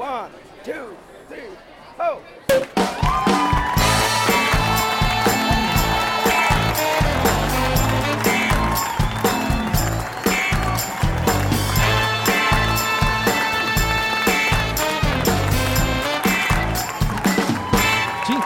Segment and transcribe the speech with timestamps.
[0.00, 0.30] One,
[0.64, 0.96] two,
[1.28, 1.50] three,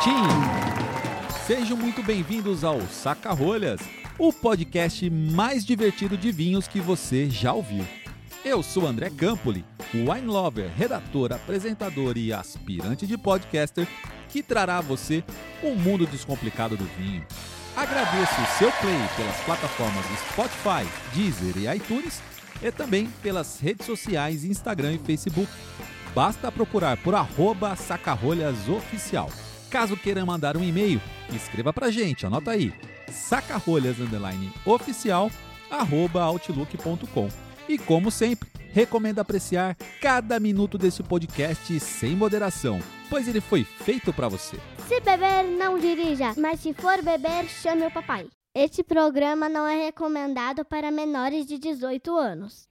[0.00, 0.12] tchim!
[1.46, 3.80] Sejam muito bem-vindos ao Saca Rolhas,
[4.18, 7.86] o podcast mais divertido de vinhos que você já ouviu.
[8.44, 13.86] Eu sou André Campoli, wine lover, redator, apresentador e aspirante de podcaster
[14.28, 15.22] que trará a você
[15.62, 17.24] um mundo descomplicado do vinho.
[17.76, 22.22] Agradeço o seu play pelas plataformas Spotify, Deezer e iTunes
[22.62, 25.50] e também pelas redes sociais Instagram e Facebook.
[26.14, 29.28] Basta procurar por arroba sacarolhasoficial.
[29.70, 31.00] Caso queira mandar um e-mail,
[31.32, 32.72] escreva pra gente, anota aí,
[33.10, 35.30] sacarolhas underline oficial
[35.70, 37.28] arroba outlook.com.
[37.68, 44.12] E como sempre, recomendo apreciar cada minuto desse podcast sem moderação, pois ele foi feito
[44.12, 44.58] para você.
[44.88, 48.26] Se beber, não dirija, mas se for beber, chame o papai.
[48.52, 52.68] Este programa não é recomendado para menores de 18 anos.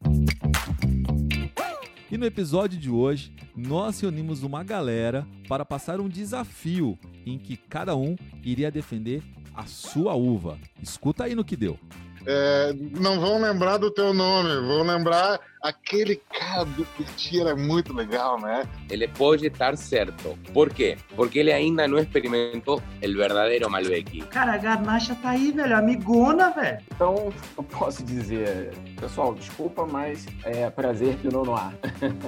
[2.11, 7.55] E no episódio de hoje, nós reunimos uma galera para passar um desafio em que
[7.55, 9.23] cada um iria defender
[9.55, 10.59] a sua uva.
[10.81, 11.79] Escuta aí no que deu.
[12.25, 17.93] É, não vão lembrar do teu nome, vão lembrar aquele cara do Petit era muito
[17.93, 18.67] legal, né?
[18.89, 20.37] ele pode estar certo.
[20.53, 20.97] Por quê?
[21.15, 24.21] Porque ele ainda não experimentou o verdadeiro Malbec.
[24.23, 25.75] Cara, a Garnacha tá aí, velho.
[25.75, 26.79] Amigona, velho.
[26.93, 31.71] Então, eu posso dizer, pessoal, desculpa, mas é prazer Pinot Noir.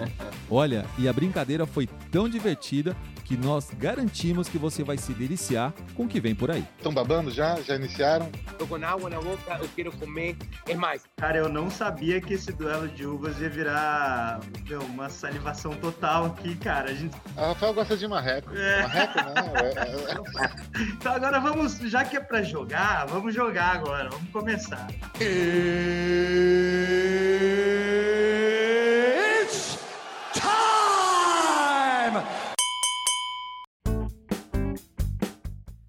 [0.49, 5.73] Olha, e a brincadeira foi tão divertida que nós garantimos que você vai se deliciar
[5.95, 6.63] com o que vem por aí.
[6.77, 7.59] Estão babando já?
[7.61, 8.29] Já iniciaram?
[8.57, 10.37] Tô com água na boca, eu quero comer.
[10.67, 15.09] É mais, Cara, eu não sabia que esse duelo de uvas ia virar meu, uma
[15.09, 16.91] salivação total aqui, cara.
[16.91, 17.15] A gente...
[17.35, 18.55] A Rafael gosta de marreco.
[18.55, 18.81] É.
[18.83, 19.33] Marreco, né?
[19.55, 24.09] É, é, Então agora vamos, já que é pra jogar, vamos jogar agora.
[24.09, 24.87] Vamos começar.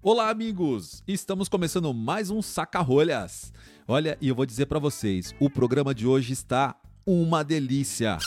[0.01, 1.03] Olá, amigos!
[1.05, 3.51] Estamos começando mais um Saca Rolhas.
[3.85, 6.75] Olha, e eu vou dizer para vocês, o programa de hoje está
[7.07, 8.17] uma delícia.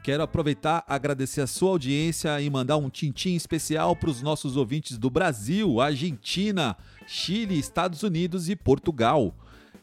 [0.00, 4.96] Quero aproveitar, agradecer a sua audiência e mandar um tintim especial para os nossos ouvintes
[4.96, 9.34] do Brasil, Argentina, Chile, Estados Unidos e Portugal.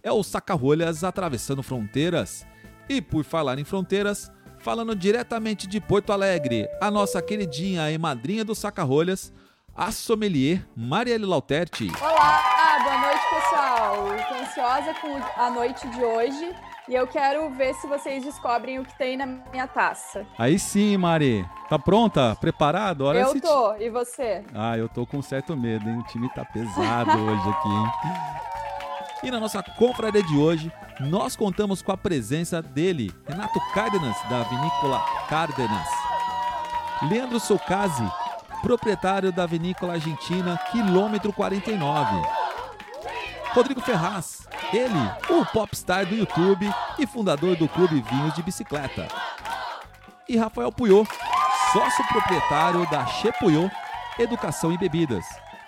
[0.02, 2.48] É o Saca Rolhas atravessando fronteiras.
[2.88, 8.46] E por falar em fronteiras, falando diretamente de Porto Alegre, a nossa queridinha e madrinha
[8.46, 9.34] do Saca Rolhas,
[9.76, 11.92] a sommelier Marielle Lauterti.
[12.02, 14.25] Olá, ah, boa noite pessoal.
[14.50, 16.56] Ansiosa com a noite de hoje
[16.88, 20.24] e eu quero ver se vocês descobrem o que tem na minha taça.
[20.38, 21.44] Aí sim, Mari.
[21.68, 22.36] Tá pronta?
[22.40, 23.02] Preparado?
[23.06, 24.46] Hora eu de se- tô, e você?
[24.54, 25.98] Ah, eu tô com certo medo, hein?
[25.98, 27.92] O time tá pesado hoje aqui, hein?
[29.24, 34.44] E na nossa confraria de hoje, nós contamos com a presença dele, Renato Cárdenas, da
[34.44, 35.88] Vinícola Cárdenas.
[37.10, 38.08] Leandro Socasi,
[38.62, 42.35] proprietário da Vinícola Argentina, quilômetro 49.
[43.56, 44.92] Rodrigo Ferraz, ele,
[45.30, 49.08] o popstar do YouTube e fundador do Clube Vinhos de Bicicleta.
[50.28, 51.08] E Rafael Puyô,
[51.72, 53.72] sócio proprietário da Che Puyô
[54.20, 55.24] Educação e Bebidas.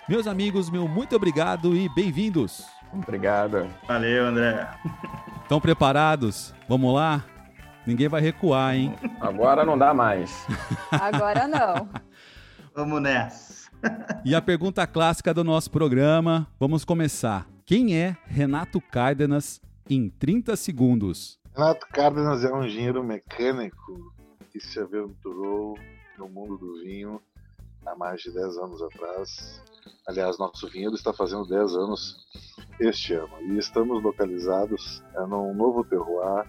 [0.06, 2.66] Meus amigos, meu muito obrigado e bem-vindos.
[2.92, 3.66] Obrigado.
[3.86, 4.68] Valeu, André.
[5.42, 6.54] Estão preparados?
[6.68, 7.24] Vamos lá?
[7.86, 8.94] Ninguém vai recuar, hein?
[9.18, 10.46] Agora não dá mais.
[10.92, 11.88] Agora não.
[12.74, 13.70] Vamos nessa.
[14.26, 17.46] E a pergunta clássica do nosso programa, vamos começar.
[17.68, 21.38] Quem é Renato Cárdenas em 30 segundos?
[21.54, 24.10] Renato Cárdenas é um engenheiro mecânico
[24.50, 25.78] que se aventurou
[26.16, 27.20] no mundo do vinho
[27.84, 29.62] há mais de 10 anos atrás.
[30.06, 32.16] Aliás, nosso vinhedo está fazendo 10 anos
[32.80, 36.46] este ano e estamos localizados é, num novo terroir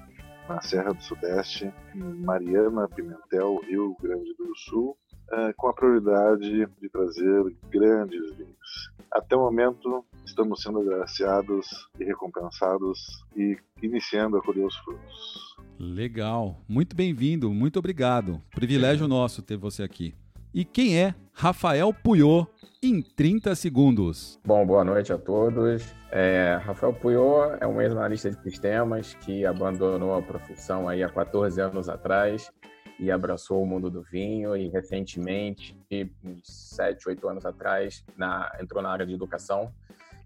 [0.48, 4.98] na Serra do Sudeste, em Mariana, Pimentel, Rio Grande do Sul,
[5.34, 8.99] é, com a prioridade de trazer grandes vinhos.
[9.12, 11.68] Até o momento, estamos sendo agraciados
[12.00, 15.56] e recompensados e iniciando a colher os frutos.
[15.80, 18.42] Legal, muito bem-vindo, muito obrigado.
[18.52, 20.14] Privilégio nosso ter você aqui.
[20.54, 22.46] E quem é Rafael Puyô
[22.84, 24.40] em 30 segundos?
[24.46, 25.94] Bom, boa noite a todos.
[26.12, 31.60] É, Rafael Puyô é um ex-analista de sistemas que abandonou a profissão aí há 14
[31.62, 32.52] anos atrás
[33.00, 35.76] e abraçou o mundo do vinho e recentemente,
[36.24, 36.42] uns
[36.76, 39.72] 7, 8 anos atrás, na- entrou na área de educação.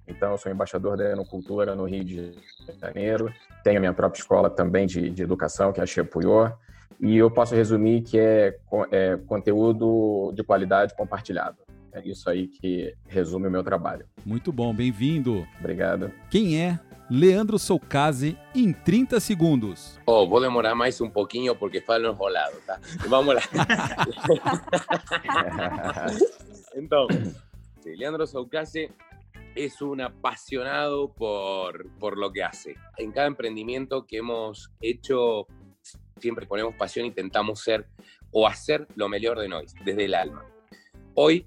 [0.08, 2.32] Então, eu sou embaixador da Enocultura no Rio de
[2.82, 3.32] Janeiro.
[3.64, 6.52] Tenho a minha própria escola também de, de educação, que é a Chepuyô.
[7.00, 8.58] E eu posso resumir que é,
[8.92, 11.58] é conteúdo de qualidade compartilhado.
[11.94, 14.06] É isso aí que resume o meu trabalho.
[14.26, 15.48] Muito bom, bem-vindo.
[15.60, 16.12] Obrigado.
[16.30, 16.80] Quem é
[17.16, 20.00] Leandro Soucase em 30 segundos?
[20.04, 22.80] Oh, vou demorar mais um pouquinho porque falo enrolado, tá?
[23.08, 23.42] Vamos lá.
[26.76, 27.06] então,
[27.86, 28.90] Leandro Soucase
[29.56, 32.78] es un apasionado por, por lo que hace.
[32.98, 35.46] En cada emprendimiento que hemos hecho,
[36.20, 37.86] siempre ponemos pasión, intentamos ser
[38.32, 40.44] o hacer lo mejor de nosotros, desde el alma.
[41.14, 41.46] Hoy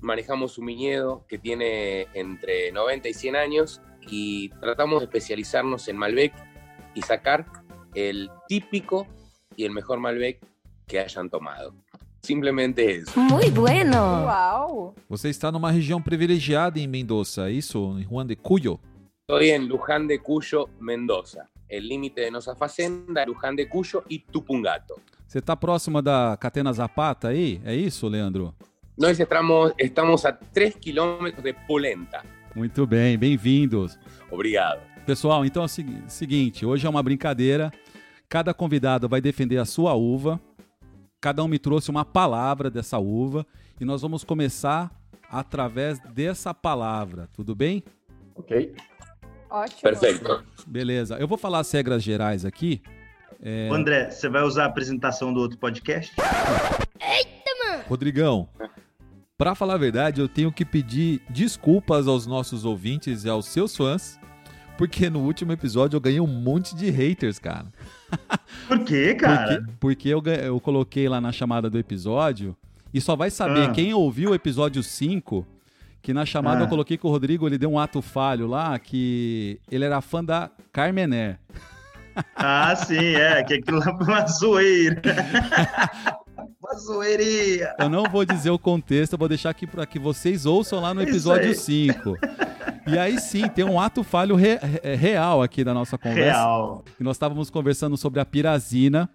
[0.00, 5.96] manejamos un viñedo que tiene entre 90 y 100 años y tratamos de especializarnos en
[5.96, 6.32] Malbec
[6.94, 7.46] y sacar
[7.94, 9.06] el típico
[9.56, 10.40] y el mejor Malbec
[10.86, 11.74] que hayan tomado.
[12.22, 13.18] Simplesmente isso.
[13.18, 13.96] Muito bueno!
[13.96, 14.94] Uau!
[15.08, 17.98] Você está numa região privilegiada em Mendoza, isso?
[17.98, 18.78] Em Juan de Cuyo?
[19.22, 21.48] Estou em Luján de Cuyo, Mendoza.
[21.68, 25.00] O límite de nossa fazenda Luján de Cuyo e Tupungato.
[25.26, 27.60] Você está próxima da Catena Zapata aí?
[27.64, 28.54] É isso, Leandro?
[28.96, 32.22] Nós estamos, estamos a 3 quilômetros de Polenta.
[32.54, 33.98] Muito bem, bem-vindos.
[34.30, 34.80] Obrigado.
[35.06, 37.72] Pessoal, então é o seguinte, hoje é uma brincadeira.
[38.28, 40.40] Cada convidado vai defender a sua uva
[41.22, 43.46] Cada um me trouxe uma palavra dessa uva
[43.80, 44.90] e nós vamos começar
[45.30, 47.84] através dessa palavra, tudo bem?
[48.34, 48.74] Ok.
[49.48, 49.82] Ótimo.
[49.82, 50.44] Perfeito.
[50.66, 51.16] Beleza.
[51.18, 52.82] Eu vou falar as regras gerais aqui.
[53.40, 53.68] É...
[53.68, 56.12] André, você vai usar a apresentação do outro podcast?
[57.00, 57.84] Eita, mano!
[57.86, 58.48] Rodrigão,
[59.42, 63.76] para falar a verdade, eu tenho que pedir desculpas aos nossos ouvintes e aos seus
[63.76, 64.16] fãs,
[64.78, 67.66] porque no último episódio eu ganhei um monte de haters, cara.
[68.68, 69.56] Por quê, cara?
[69.56, 72.56] Porque, porque eu, eu coloquei lá na chamada do episódio
[72.94, 73.72] e só vai saber ah.
[73.72, 75.44] quem ouviu o episódio 5
[76.00, 76.62] que na chamada ah.
[76.62, 80.24] eu coloquei que o Rodrigo ele deu um ato falho lá, que ele era fã
[80.24, 81.40] da Carmener.
[82.36, 85.02] Ah, sim, é, que aquilo lá foi uma zoeira.
[86.74, 87.74] zoeirinha.
[87.78, 90.92] Eu não vou dizer o contexto, eu vou deixar aqui para que vocês ouçam lá
[90.94, 92.16] no episódio 5.
[92.86, 96.40] E aí sim, tem um ato falho re, re, real aqui da nossa conversa.
[96.40, 96.84] Real.
[96.98, 99.08] E nós estávamos conversando sobre a pirazina.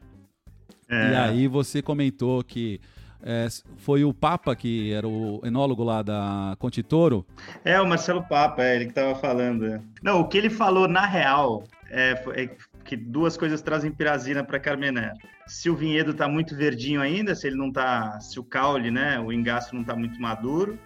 [0.89, 1.12] É.
[1.12, 2.80] E aí você comentou que
[3.21, 7.25] é, foi o Papa, que era o enólogo lá da Contitoro.
[7.65, 9.81] É, o Marcelo Papa, é ele que estava falando.
[10.01, 12.50] Não, o que ele falou na real é, é
[12.88, 15.13] que duas coisas trazem pirazina para Carmené.
[15.45, 19.19] Se o vinhedo está muito verdinho ainda, se ele não tá, se o caule, né,
[19.19, 20.80] o engaço não está muito maduro,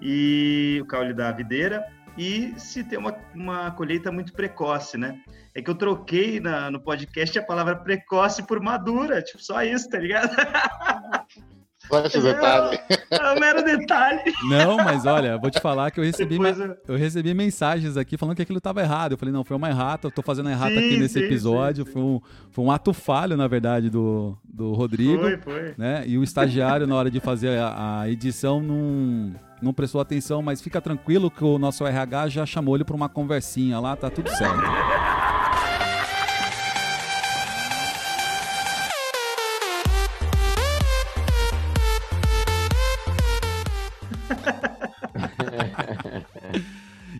[0.00, 5.20] e o caule da videira, e se tem uma, uma colheita muito precoce, né?
[5.54, 9.90] É que eu troquei na, no podcast a palavra precoce por madura, tipo, só isso,
[9.90, 10.34] tá ligado?
[11.92, 12.78] Só esse detalhe.
[13.10, 14.32] É, um mero detalhe.
[14.48, 16.78] Não, mas olha, vou te falar que eu recebi, eu...
[16.88, 16.96] eu...
[16.96, 19.12] recebi mensagens aqui falando que aquilo estava errado.
[19.12, 21.84] Eu falei, não, foi uma errata, eu tô fazendo errata sim, aqui nesse sim, episódio.
[21.84, 25.20] Sim, foi, um, foi um ato falho, na verdade, do, do Rodrigo.
[25.20, 25.74] Foi, foi.
[25.76, 26.04] Né?
[26.06, 30.60] E o estagiário, na hora de fazer a, a edição, não não prestou atenção, mas
[30.60, 34.28] fica tranquilo que o nosso RH já chamou ele para uma conversinha lá, tá tudo
[34.30, 35.21] certo.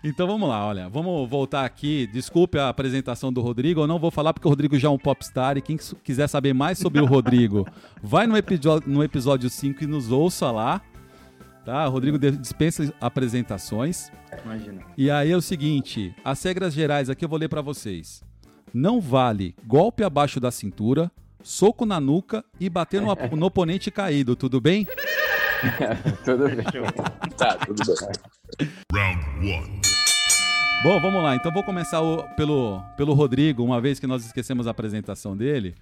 [0.04, 2.08] Então vamos lá, olha, vamos voltar aqui.
[2.12, 4.98] Desculpe a apresentação do Rodrigo, eu não vou falar porque o Rodrigo já é um
[4.98, 7.66] popstar e quem quiser saber mais sobre o Rodrigo,
[8.02, 10.82] vai no, episódio, no episódio 5 e nos ouça lá.
[11.64, 14.10] Tá, Rodrigo dispensa apresentações.
[14.44, 14.82] Imagina.
[14.98, 18.24] E aí é o seguinte, as regras gerais aqui eu vou ler para vocês.
[18.74, 24.34] Não vale golpe abaixo da cintura, soco na nuca e bater no, no oponente caído,
[24.34, 24.88] tudo bem?
[26.24, 26.64] tudo bem.
[27.36, 28.68] tá, tudo bem.
[28.92, 29.46] Round
[29.88, 29.91] 1.
[30.82, 31.36] Bom, vamos lá.
[31.36, 35.76] Então vou começar o, pelo, pelo Rodrigo, uma vez que nós esquecemos a apresentação dele.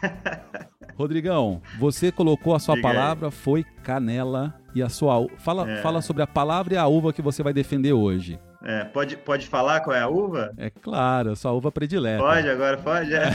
[0.96, 3.32] Rodrigão, você colocou a sua Diga palavra, aí.
[3.32, 5.82] foi canela e a sua fala, é.
[5.82, 8.40] fala sobre a palavra e a uva que você vai defender hoje.
[8.64, 10.50] É, pode, pode falar qual é a uva?
[10.56, 12.22] É claro, a sua uva predileta.
[12.22, 13.14] Pode, agora pode?
[13.14, 13.30] É.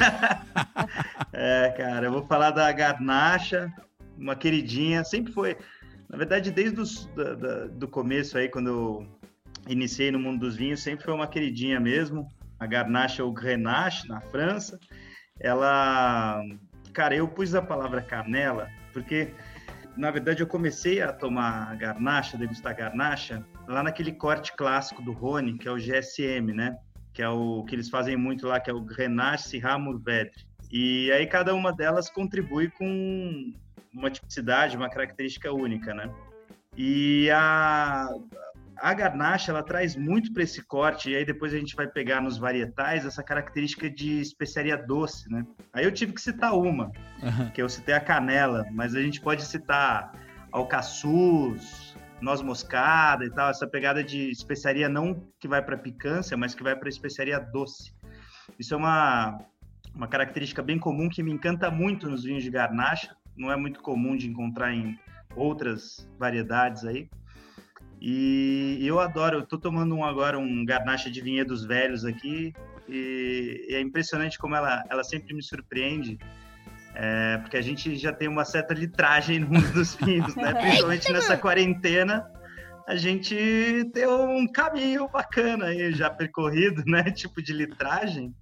[1.33, 3.71] é, cara, eu vou falar da garnacha,
[4.17, 5.55] uma queridinha, sempre foi.
[6.09, 9.07] Na verdade, desde os, da, da, do começo aí, quando eu
[9.67, 12.27] iniciei no mundo dos vinhos, sempre foi uma queridinha mesmo.
[12.59, 14.79] A Garnache ou Grenache, na França.
[15.39, 16.43] Ela.
[16.93, 19.33] Cara, eu pus a palavra canela, porque,
[19.97, 25.57] na verdade, eu comecei a tomar garnacha, degustar garnacha, lá naquele corte clássico do Rony,
[25.57, 26.77] que é o GSM, né?
[27.13, 30.45] Que é o que eles fazem muito lá, que é o Grenache Syrah Mourvedre.
[30.71, 33.53] E aí cada uma delas contribui com
[33.93, 36.09] uma tipicidade, uma característica única, né?
[36.77, 38.07] E a,
[38.81, 42.19] a garnacha ela traz muito para esse corte, e aí depois a gente vai pegar
[42.19, 45.45] nos varietais essa característica de especiaria doce, né?
[45.71, 47.51] Aí eu tive que citar uma, uhum.
[47.53, 50.11] que eu citei a canela, mas a gente pode citar
[50.51, 56.55] alcaçuz, noz moscada e tal, essa pegada de especiaria não que vai para picância, mas
[56.55, 57.93] que vai para especiaria doce.
[58.57, 59.39] Isso é uma,
[59.93, 63.79] uma característica bem comum que me encanta muito nos vinhos de garnacha, não é muito
[63.81, 64.99] comum de encontrar em
[65.35, 67.07] outras variedades aí.
[68.01, 72.51] E eu adoro, eu tô tomando um agora, um garnacha de vinhedos velhos aqui,
[72.89, 76.17] e, é impressionante como ela, ela sempre me surpreende,
[76.95, 80.51] é, porque a gente já tem uma certa litragem no mundo dos vinhos, né?
[80.59, 82.27] Principalmente nessa quarentena,
[82.87, 83.35] a gente
[83.93, 87.03] tem um caminho bacana aí já percorrido, né?
[87.11, 88.33] Tipo de litragem.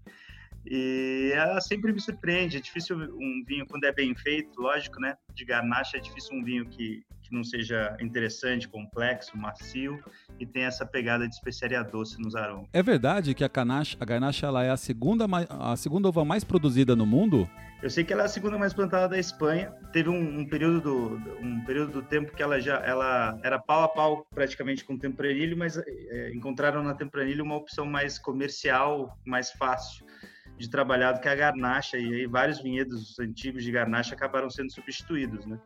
[0.65, 2.57] E ela sempre me surpreende.
[2.57, 5.15] É difícil um vinho, quando é bem feito, lógico, né?
[5.35, 10.03] De garnacha, é difícil um vinho que, que não seja interessante, complexo, macio
[10.39, 12.67] e tem essa pegada de especiaria doce nos aromas.
[12.73, 16.43] É verdade que a, canache, a garnacha ela é a segunda, a segunda uva mais
[16.43, 17.49] produzida no mundo?
[17.81, 19.71] Eu sei que ela é a segunda mais plantada da Espanha.
[19.93, 23.83] Teve um, um, período do um período do tempo que ela já ela era pau
[23.83, 29.17] a pau praticamente com o Tempranillo, mas é, encontraram na Tempranillo uma opção mais comercial,
[29.25, 30.05] mais fácil
[30.57, 34.69] de trabalhar do que a garnacha, e aí vários vinhedos antigos de garnacha acabaram sendo
[34.73, 35.57] substituídos, né?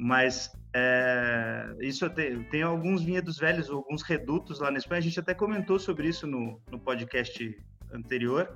[0.00, 5.18] Mas é, isso tem, tem alguns vinhedos velhos, alguns redutos lá na Espanha, a gente
[5.18, 7.60] até comentou sobre isso no, no podcast
[7.92, 8.48] anterior,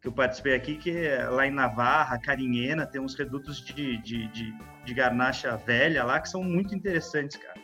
[0.00, 4.28] que eu participei aqui, que é lá em Navarra, Carinhena, tem uns redutos de, de,
[4.28, 7.60] de, de garnacha velha lá que são muito interessantes, cara.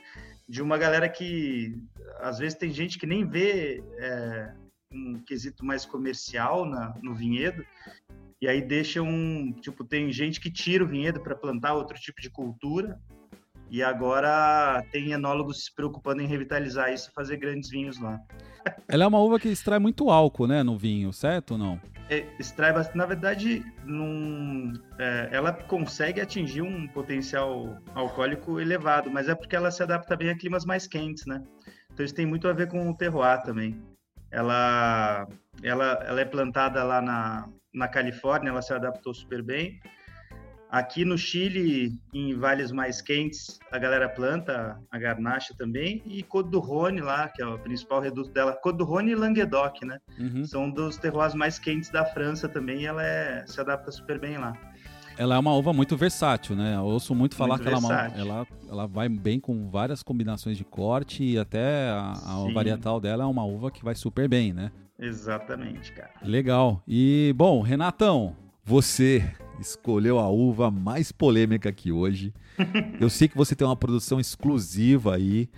[0.49, 1.81] De uma galera que,
[2.19, 4.53] às vezes, tem gente que nem vê é,
[4.93, 7.65] um quesito mais comercial na, no vinhedo,
[8.43, 9.53] e aí deixa um.
[9.53, 13.01] Tipo, tem gente que tira o vinhedo para plantar outro tipo de cultura,
[13.73, 18.21] e agora tem enólogos se preocupando em revitalizar isso e fazer grandes vinhos lá.
[18.87, 21.81] Ela é uma uva que extrai muito álcool, né, no vinho, certo ou não?
[22.09, 22.99] É, extrai bastante.
[22.99, 29.71] Na verdade, num, é, ela consegue atingir um potencial alcoólico elevado, mas é porque ela
[29.71, 31.43] se adapta bem a climas mais quentes, né?
[31.93, 33.81] Então isso tem muito a ver com o terroir também
[34.33, 35.29] ela,
[35.63, 39.79] ela, ela é plantada lá na, na Califórnia, ela se adaptou super bem.
[40.73, 46.03] Aqui no Chile, em vales mais quentes, a galera planta a garnacha também.
[46.07, 48.55] E Côte do Rhône lá, que é o principal reduto dela.
[48.55, 49.99] Côte do Rhône e Languedoc, né?
[50.19, 50.47] Uhum.
[50.47, 54.39] São dos terroirs mais quentes da França também e ela é, se adapta super bem
[54.39, 54.55] lá.
[55.19, 56.75] Ela é uma uva muito versátil, né?
[56.75, 60.03] Eu ouço muito falar muito que ela, é uma, ela, ela vai bem com várias
[60.03, 64.27] combinações de corte e até a, a varietal dela é uma uva que vai super
[64.27, 64.73] bem, né?
[64.99, 66.13] Exatamente, cara.
[66.23, 66.83] Legal.
[66.89, 69.31] E, bom, Renatão, você
[69.63, 72.35] escolheu a uva mais polêmica aqui hoje.
[73.01, 75.49] Eu sei que você tem uma produção exclusiva aí.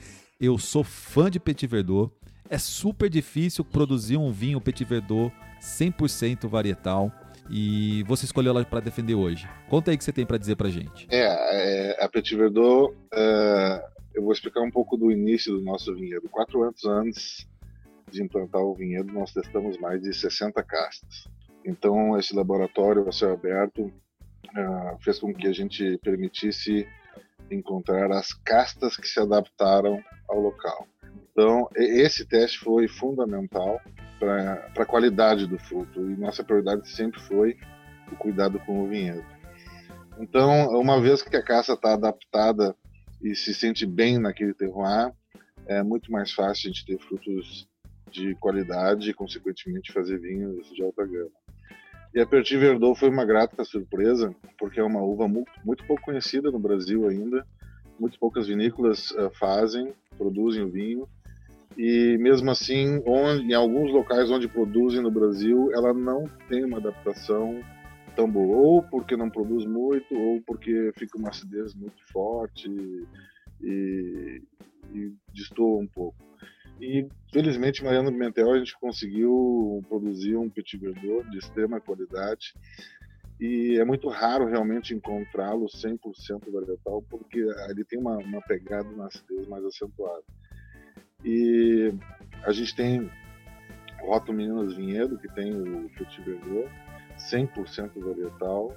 [0.41, 2.13] Eu sou fã de Petit Verdot.
[2.49, 7.11] É super difícil produzir um vinho Petit Verdot 100% varietal
[7.51, 9.49] e você escolheu ela para defender hoje.
[9.69, 11.07] Conta aí o que você tem para dizer para gente.
[11.11, 13.85] É, é, a Petit Verdot, é,
[14.15, 16.29] eu vou explicar um pouco do início do nosso vinhedo.
[16.29, 17.47] Quatro anos antes
[18.11, 21.27] de implantar o vinhedo, nós testamos mais de 60 castas.
[21.65, 26.87] Então, esse laboratório a céu aberto uh, fez com que a gente permitisse
[27.51, 30.87] encontrar as castas que se adaptaram ao local.
[31.31, 33.81] Então, esse teste foi fundamental
[34.19, 37.57] para a qualidade do fruto e nossa prioridade sempre foi
[38.13, 39.25] o cuidado com o vinhedo.
[40.19, 42.75] Então, uma vez que a caça está adaptada
[43.21, 45.13] e se sente bem naquele terroir,
[45.67, 47.69] é muito mais fácil a gente ter frutos
[48.11, 51.31] de qualidade e, consequentemente, fazer vinhos de alta gama.
[52.15, 56.03] E a Petit Verdot foi uma grata surpresa, porque é uma uva muito, muito pouco
[56.03, 57.45] conhecida no Brasil ainda.
[57.99, 61.09] Muito poucas vinícolas uh, fazem, produzem o vinho
[61.77, 66.79] e mesmo assim, onde, em alguns locais onde produzem no Brasil, ela não tem uma
[66.79, 67.61] adaptação
[68.15, 72.71] tão boa, ou porque não produz muito, ou porque fica uma acidez muito forte
[73.61, 74.43] e,
[74.93, 76.17] e destoa um pouco.
[76.81, 82.55] E felizmente, Mariano Pimentel, a gente conseguiu produzir um Petit Verdot de extrema qualidade
[83.41, 89.07] e é muito raro realmente encontrá-lo 100% varietal, porque ele tem uma, uma pegada na
[89.07, 90.23] acidez mais acentuada.
[91.25, 91.93] E
[92.45, 93.11] a gente tem
[94.01, 96.71] Roto Meninas Vinhedo, que tem o Petit Verdot,
[97.19, 98.75] 100% varietal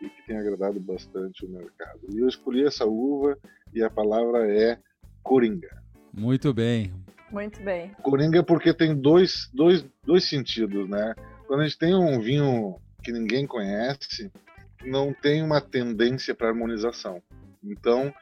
[0.00, 2.00] e que tem agradado bastante o mercado.
[2.08, 3.36] E eu escolhi essa uva
[3.74, 4.78] e a palavra é
[5.22, 5.82] coringa.
[6.12, 6.92] Muito bem.
[7.30, 7.90] Muito bem.
[8.02, 11.14] Coringa porque tem dois, dois, dois sentidos, né?
[11.46, 14.30] Quando a gente tem um vinho que ninguém conhece,
[14.84, 17.22] não tem uma tendência para harmonização.
[17.62, 18.12] Então,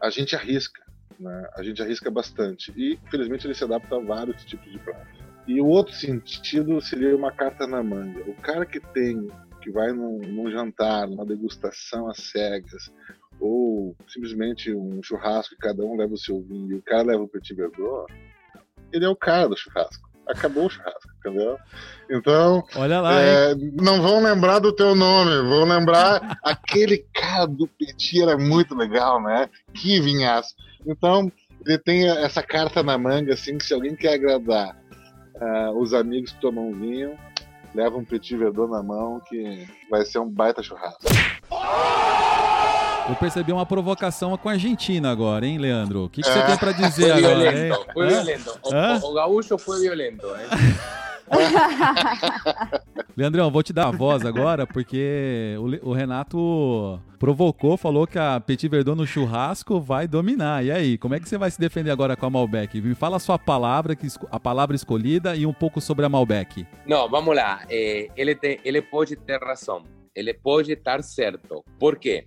[0.00, 0.80] a gente arrisca
[1.18, 1.48] Né?
[1.54, 2.72] A gente arrisca bastante.
[2.76, 5.20] E, felizmente, ele se adapta a vários tipos de pratos.
[5.46, 8.20] E o outro sentido seria uma carta na manga.
[8.28, 9.28] O cara que tem,
[9.60, 12.90] que vai num, num jantar, numa degustação às cegas,
[13.38, 17.22] ou simplesmente um churrasco e cada um leva o seu vinho e o cara leva
[17.22, 18.12] o petit verdot,
[18.92, 20.08] ele é o cara do churrasco.
[20.26, 21.58] Acabou o churrasco, entendeu?
[22.10, 27.66] Então, Olha lá, é, não vão lembrar do teu nome, vão lembrar aquele cara do
[27.66, 29.48] Petit era muito legal, né?
[29.74, 30.54] Que vinhaço.
[30.86, 31.30] Então,
[31.66, 34.76] ele tem essa carta na manga, assim, que se alguém quer agradar
[35.36, 37.18] uh, os amigos que tomam vinho,
[37.74, 41.02] leva um Petit Verdot na mão, que vai ser um baita churrasco.
[43.10, 46.04] Eu percebi uma provocação com a Argentina agora, hein, Leandro?
[46.04, 46.46] O que, que você É.
[46.46, 47.86] tem pra dizer Foi agora, violento, hein?
[47.96, 48.08] Hã?
[48.08, 48.58] violento.
[48.62, 50.48] O, o- o gaúcho fue violento, ¿eh?
[53.16, 58.40] Leandrão, vou te dar a voz agora, porque o, o Renato provocou, falou que a
[58.40, 60.64] Petit Verdot no churrasco vai dominar.
[60.64, 62.80] E aí, como é que você vai se defender agora com a Malbec?
[62.80, 63.96] Me fala a sua palavra,
[64.30, 66.66] a palavra escolhida e um pouco sobre a Malbec.
[66.86, 67.62] No, vamos lá.
[67.68, 69.82] Eh, ele, te- ele pode ter razão.
[70.14, 71.62] Ele pode estar certo.
[71.78, 72.26] Por quê?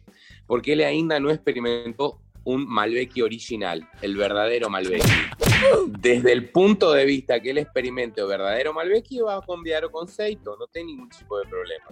[0.53, 5.01] Porque ele ainda não experimentou un Malbec original, el verdadero Malbec.
[6.00, 9.89] Desde el punto de vista que ele experimente o verdadero Malbec, va a cambiar o
[9.89, 11.86] conceito, não tem nenhum tipo de problema.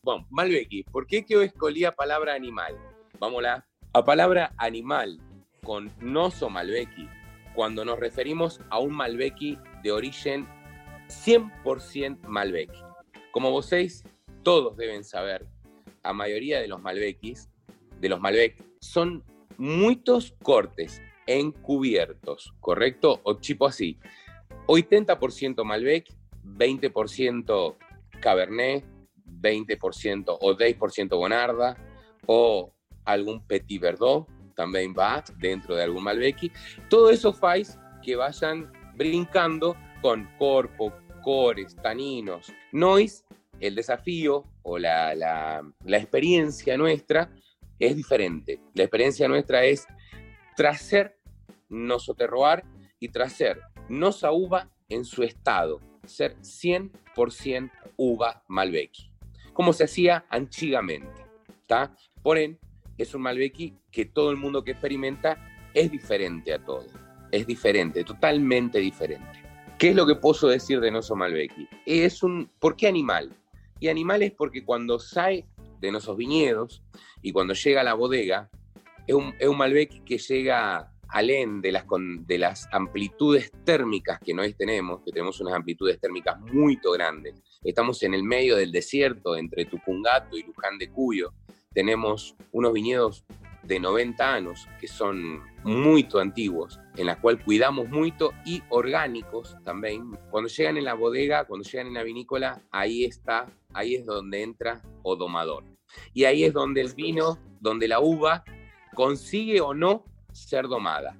[0.00, 2.78] Bom, Malbec, por que que eu escolhi a palavra animal?
[3.20, 3.66] Lá.
[3.92, 5.18] A palavra animal
[5.64, 7.08] con noso Malbec,
[7.52, 10.46] cuando nos referimos a un Malbec de origen
[11.08, 12.70] 100% Malbec.
[13.32, 14.04] Como vocês
[14.44, 15.48] todos deben saber,
[16.04, 17.48] a mayoría de los Malbequis,
[18.00, 19.24] de los Malbec, son
[19.56, 23.20] muchos cortes encubiertos, ¿correcto?
[23.22, 23.98] O tipo así,
[24.66, 26.06] 80% Malbec,
[26.44, 27.76] 20%
[28.20, 28.84] Cabernet,
[29.40, 31.76] 20% o 10% Bonarda,
[32.26, 32.72] o
[33.04, 36.52] algún Petit Verdot, también va dentro de algún Malbec.
[36.88, 43.24] Todo eso faz que vayan brincando con corpo, cores, taninos, noise.
[43.60, 47.30] El desafío o la, la, la experiencia nuestra
[47.78, 48.60] es diferente.
[48.74, 49.86] La experiencia nuestra es
[50.56, 51.18] tracer
[51.68, 52.62] noso terroir
[52.98, 58.92] y tracer nosa uva en su estado, ser 100% uva Malbec,
[59.52, 61.24] como se hacía antiguamente.
[61.66, 61.94] ¿tá?
[62.22, 62.58] Por ende,
[62.98, 65.38] es un Malbec que todo el mundo que experimenta
[65.74, 66.86] es diferente a todo,
[67.32, 69.42] es diferente, totalmente diferente.
[69.78, 71.52] ¿Qué es lo que puedo decir de Noso Malbec?
[71.84, 73.36] Es un, ¿Por qué animal?
[73.80, 75.00] Y animal es porque cuando
[75.84, 76.82] de nuestros viñedos
[77.22, 78.50] y cuando llega a la bodega,
[79.06, 81.84] es un, es un Malbec que llega alén de las,
[82.26, 87.40] de las amplitudes térmicas que nosotros tenemos, que tenemos unas amplitudes térmicas muy grandes.
[87.62, 91.32] Estamos en el medio del desierto entre Tupungato y Luján de Cuyo.
[91.72, 93.24] Tenemos unos viñedos
[93.66, 100.10] de 90 años que son muy antiguos, en la cual cuidamos mucho y orgánicos también.
[100.30, 104.42] Cuando llegan en la bodega, cuando llegan en la vinícola, ahí está, ahí es donde
[104.42, 105.64] entra o domador.
[106.12, 108.44] Y ahí es donde el vino, donde la uva
[108.94, 111.16] consigue o no ser domada.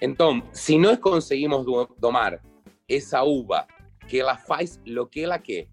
[0.00, 2.40] Entonces, si no conseguimos do- domar
[2.88, 3.66] esa uva
[4.08, 5.68] que la faz lo que la que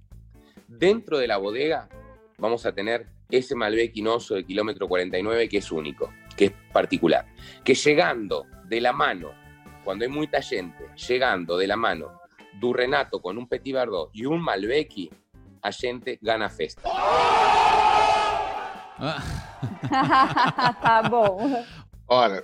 [0.67, 1.89] dentro de la bodega,
[2.37, 7.25] vamos a tener ese Malbec quinoso de kilómetro 49 que es único, que es particular.
[7.63, 9.31] Que llegando de la mano,
[9.83, 12.19] cuando hay mucha gente, llegando de la mano
[12.59, 15.09] du Renato con un Petit Verdot y un Malbec,
[15.61, 16.81] a gente gana festa.
[20.81, 21.63] tá bom.
[22.07, 22.43] Olha,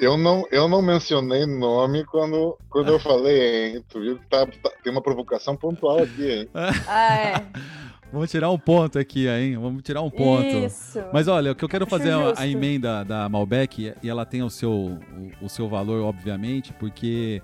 [0.00, 3.84] eu não, eu não mencionei nome quando, quando eu falei, hein?
[3.88, 6.48] Tu viu que tá, tá- tem uma provocação pontual aqui, hein?
[6.88, 7.34] Ah, é.
[8.12, 9.56] Vamos tirar um ponto aqui, hein?
[9.56, 10.46] Vamos tirar um ponto.
[10.46, 11.02] Isso.
[11.12, 14.42] Mas olha, o que eu quero fazer é a emenda da Malbec, e ela tem
[14.42, 15.00] o seu, o,
[15.46, 17.40] o seu valor, obviamente, porque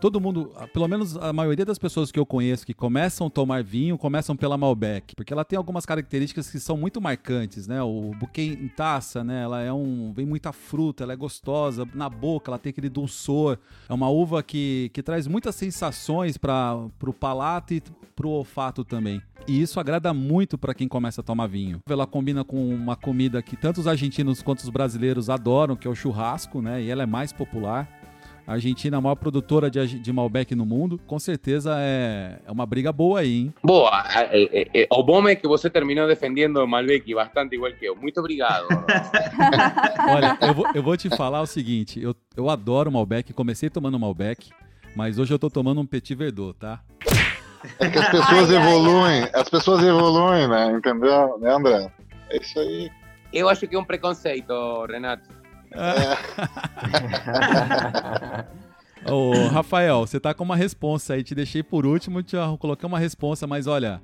[0.00, 3.62] todo mundo, pelo menos a maioria das pessoas que eu conheço que começam a tomar
[3.62, 7.82] vinho, começam pela Malbec, porque ela tem algumas características que são muito marcantes, né?
[7.82, 9.42] O buquê em taça, né?
[9.42, 13.58] Ela é um, vem muita fruta, ela é gostosa na boca, ela tem aquele dulçor.
[13.88, 17.82] É uma uva que, que traz muitas sensações para o palato e
[18.16, 19.22] para o olfato também.
[19.46, 21.80] E isso agrada muito para quem começa a tomar vinho.
[21.88, 25.90] Ela combina com uma comida que tanto os argentinos quanto os brasileiros adoram, que é
[25.90, 26.82] o churrasco, né?
[26.82, 27.99] E ela é mais popular.
[28.46, 31.00] A Argentina é a maior produtora de, de Malbec no mundo.
[31.06, 33.54] Com certeza é, é uma briga boa aí, hein?
[33.62, 34.04] Boa,
[34.90, 37.94] o bom é que você terminou defendendo o Malbec bastante igual que eu.
[37.96, 38.66] Muito obrigado.
[40.08, 43.98] Olha, eu vou, eu vou te falar o seguinte: eu, eu adoro Malbec, comecei tomando
[43.98, 44.50] Malbec,
[44.96, 46.80] mas hoje eu tô tomando um Petit Verdot, tá?
[47.78, 50.72] É que as pessoas Ai, ai, evoluem, as pessoas evoluem, né?
[50.72, 51.92] Entendeu, né, André?
[52.30, 52.90] É isso aí.
[53.32, 54.52] Eu acho que é um preconceito,
[54.86, 55.39] Renato.
[59.10, 61.22] Ô, Rafael, você tá com uma responsa aí.
[61.22, 64.02] Te deixei por último, te coloquei uma responsa, mas olha,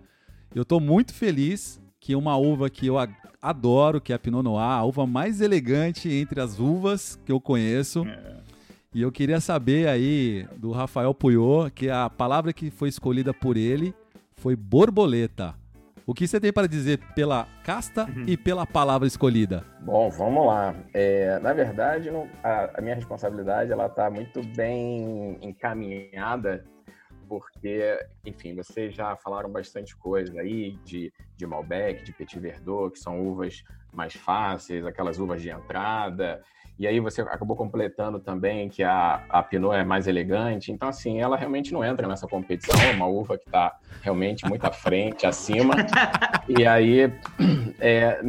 [0.54, 2.96] eu tô muito feliz que uma uva que eu
[3.42, 7.40] adoro, que é a Pinot Noir, a uva mais elegante entre as uvas que eu
[7.40, 8.06] conheço.
[8.06, 8.36] É.
[8.94, 13.56] E eu queria saber aí do Rafael Puyô, que a palavra que foi escolhida por
[13.56, 13.94] ele
[14.36, 15.54] foi borboleta.
[16.06, 18.26] O que você tem para dizer pela casta uhum.
[18.28, 19.64] e pela palavra escolhida?
[19.80, 20.72] Bom, vamos lá.
[20.94, 22.08] É, na verdade,
[22.44, 26.64] a, a, minha responsabilidade ela está muito bem encaminhada,
[27.28, 33.00] porque, enfim, vocês já falaram bastante coisa aí de, de Malbec, de Petit Verdot, que
[33.00, 36.40] são uvas mais fáceis, aquelas uvas de entrada.
[36.78, 40.70] E aí você acabou completando também que a, a Pinot é mais elegante.
[40.70, 42.78] Então, assim, ela realmente não entra nessa competição.
[42.80, 45.74] É uma uva que está realmente muito à frente, acima.
[46.46, 47.10] E aí,
[47.80, 48.20] é,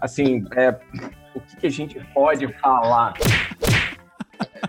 [0.00, 0.78] assim, é,
[1.34, 3.14] o que, que, a gente pode falar?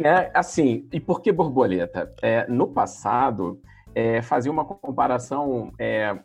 [0.04, 2.12] É, assim, e por que borboleta?
[2.22, 3.62] É, no passado,
[3.94, 6.18] é, fazia uma comparação é,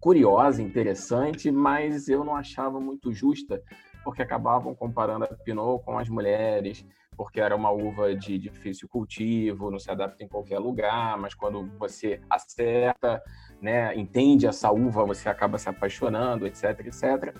[0.00, 3.62] curiosa, interessante, mas eu não achava muito justa,
[4.06, 9.68] porque acabavam comparando a Pinot com as mulheres, porque era uma uva de difícil cultivo,
[9.68, 13.20] não se adapta em qualquer lugar, mas quando você acerta,
[13.60, 17.34] né, entende essa uva, você acaba se apaixonando, etc, etc.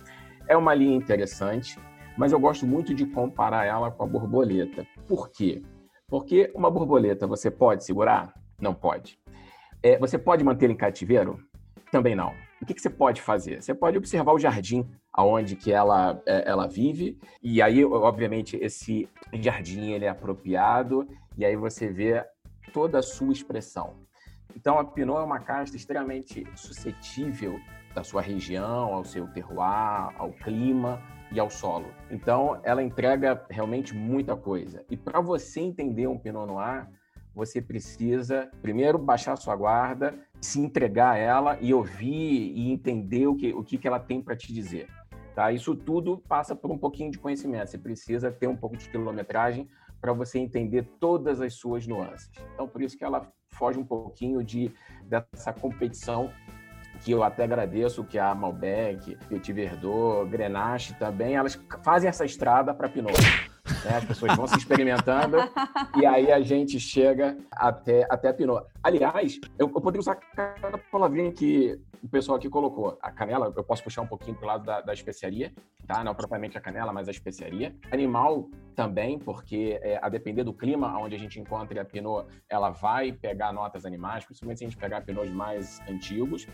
[0.48, 1.78] É uma linha interessante,
[2.18, 4.84] mas eu gosto muito de comparar ela com a borboleta.
[5.06, 5.62] Por quê?
[6.08, 8.34] Porque uma borboleta você pode segurar?
[8.60, 9.20] Não pode.
[9.84, 11.38] É, você pode manter em cativeiro?
[11.92, 13.62] Também não o que, que, você pode fazer?
[13.62, 19.08] Você pode observar o jardim aonde que ela, é, ela vive, e aí, obviamente, esse
[19.34, 22.24] jardim ele é apropriado, e aí você vê
[22.72, 23.94] toda a sua expressão.
[24.54, 27.60] Então, a Pinot é uma casta extremamente suscetível
[27.94, 31.86] da sua região, ao seu terroir, ao clima e ao solo.
[32.10, 34.84] Então, ela entrega realmente muita coisa.
[34.90, 36.88] E para você entender um Pinot Noir,
[37.36, 43.36] você precisa primeiro baixar sua guarda, se entregar a ela e ouvir e entender o
[43.36, 44.88] que, o que, que ela tem para te dizer.
[45.34, 45.52] Tá?
[45.52, 47.68] Isso tudo passa por um pouquinho de conhecimento.
[47.68, 49.68] Você precisa ter um pouco de quilometragem
[50.00, 52.30] para você entender todas as suas nuances.
[52.54, 54.72] Então, por isso que ela foge um pouquinho de
[55.04, 56.30] dessa competição
[57.04, 62.72] que eu até agradeço que a Malbec, Petit Verdot, Grenache também, elas fazem essa estrada
[62.72, 63.12] para Pinot.
[63.84, 63.96] Né?
[63.96, 65.36] As pessoas vão se experimentando
[65.96, 68.66] e aí a gente chega até, até a Pinot.
[68.82, 72.98] Aliás, eu, eu poderia usar cada palavrinha que o pessoal aqui colocou.
[73.02, 75.52] A canela, eu posso puxar um pouquinho pro lado da, da especiaria,
[75.86, 76.04] tá?
[76.04, 77.74] Não propriamente a canela, mas a especiaria.
[77.90, 82.70] Animal também, porque é, a depender do clima onde a gente encontra a Pinot, ela
[82.70, 86.46] vai pegar notas animais, principalmente se a gente pegar Pinots mais antigos.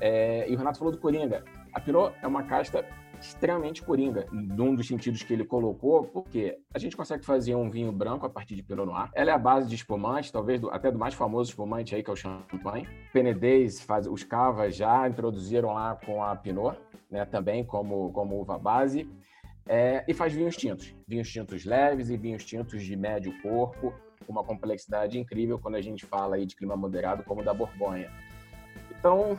[0.00, 1.44] É, e o Renato falou do Coringa.
[1.72, 2.84] A Pinot é uma casta
[3.20, 7.92] extremamente coringa, num dos sentidos que ele colocou, porque a gente consegue fazer um vinho
[7.92, 9.10] branco a partir de Pinot Noir.
[9.14, 12.10] Ela é a base de espumante, talvez do, até do mais famoso espumante aí, que
[12.10, 12.86] é o champanhe.
[13.12, 16.78] Penedez, faz, os cavas já introduziram lá com a Pinot,
[17.10, 19.08] né, também como, como uva base.
[19.66, 23.92] É, e faz vinhos tintos, vinhos tintos leves e vinhos tintos de médio corpo,
[24.24, 27.52] com uma complexidade incrível quando a gente fala aí de clima moderado, como o da
[27.52, 28.10] Borgonha.
[28.98, 29.38] Então,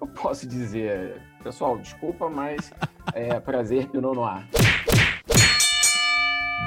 [0.00, 1.20] eu posso dizer?
[1.42, 2.72] Pessoal, desculpa, mas
[3.14, 4.44] é prazer Pinot Noir.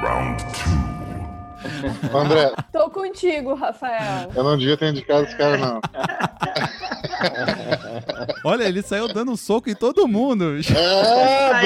[0.02, 0.84] Round 2.
[2.13, 2.52] André.
[2.72, 4.30] Tô contigo, Rafael.
[4.36, 5.82] Eu não devia ter indicado esse cara, não.
[8.43, 10.56] Olha, ele saiu dando um soco em todo mundo.
[10.56, 11.65] É,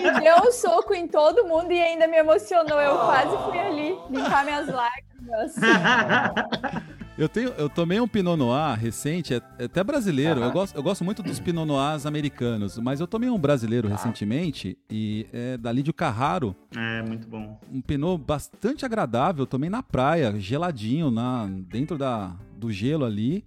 [0.00, 2.80] ele deu um soco em todo mundo e ainda me emocionou.
[2.80, 5.54] Eu quase fui ali limpar minhas lágrimas.
[7.20, 10.40] Eu, tenho, eu tomei um Pinot Noir recente, é, é até brasileiro.
[10.40, 13.90] Eu, gosto, eu gosto muito dos Pinot Noirs americanos, mas eu tomei um brasileiro ah.
[13.90, 16.56] recentemente e é da Lídio Carraro.
[16.74, 17.60] É, muito bom.
[17.70, 19.42] Um Pinot bastante agradável.
[19.42, 23.44] Eu tomei na praia, geladinho, na, dentro da, do gelo ali.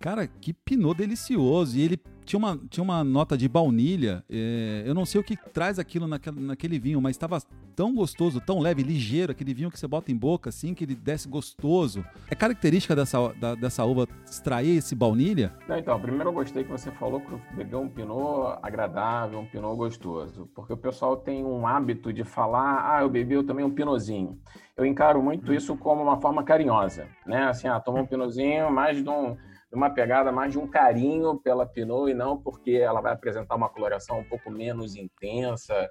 [0.00, 1.78] Cara, que Pinot delicioso.
[1.78, 4.24] E ele tinha uma, tinha uma nota de baunilha.
[4.30, 7.40] É, eu não sei o que traz aquilo naquele, naquele vinho, mas estava
[7.74, 10.94] tão gostoso, tão leve, ligeiro, aquele vinho que você bota em boca, assim, que ele
[10.94, 12.04] desce gostoso.
[12.30, 15.52] É característica dessa, da, dessa uva extrair esse baunilha?
[15.68, 19.76] Não, então, primeiro eu gostei que você falou que beber um pinot agradável, um pinot
[19.76, 20.48] gostoso.
[20.54, 24.38] Porque o pessoal tem um hábito de falar, ah, eu bebi também um pinozinho.
[24.76, 25.54] Eu encaro muito hum.
[25.54, 27.44] isso como uma forma carinhosa, né?
[27.44, 29.36] Assim, ah, toma um pinozinho, mais de um
[29.72, 33.68] uma pegada mais de um carinho pela Pinot e não porque ela vai apresentar uma
[33.68, 35.88] coloração um pouco menos intensa,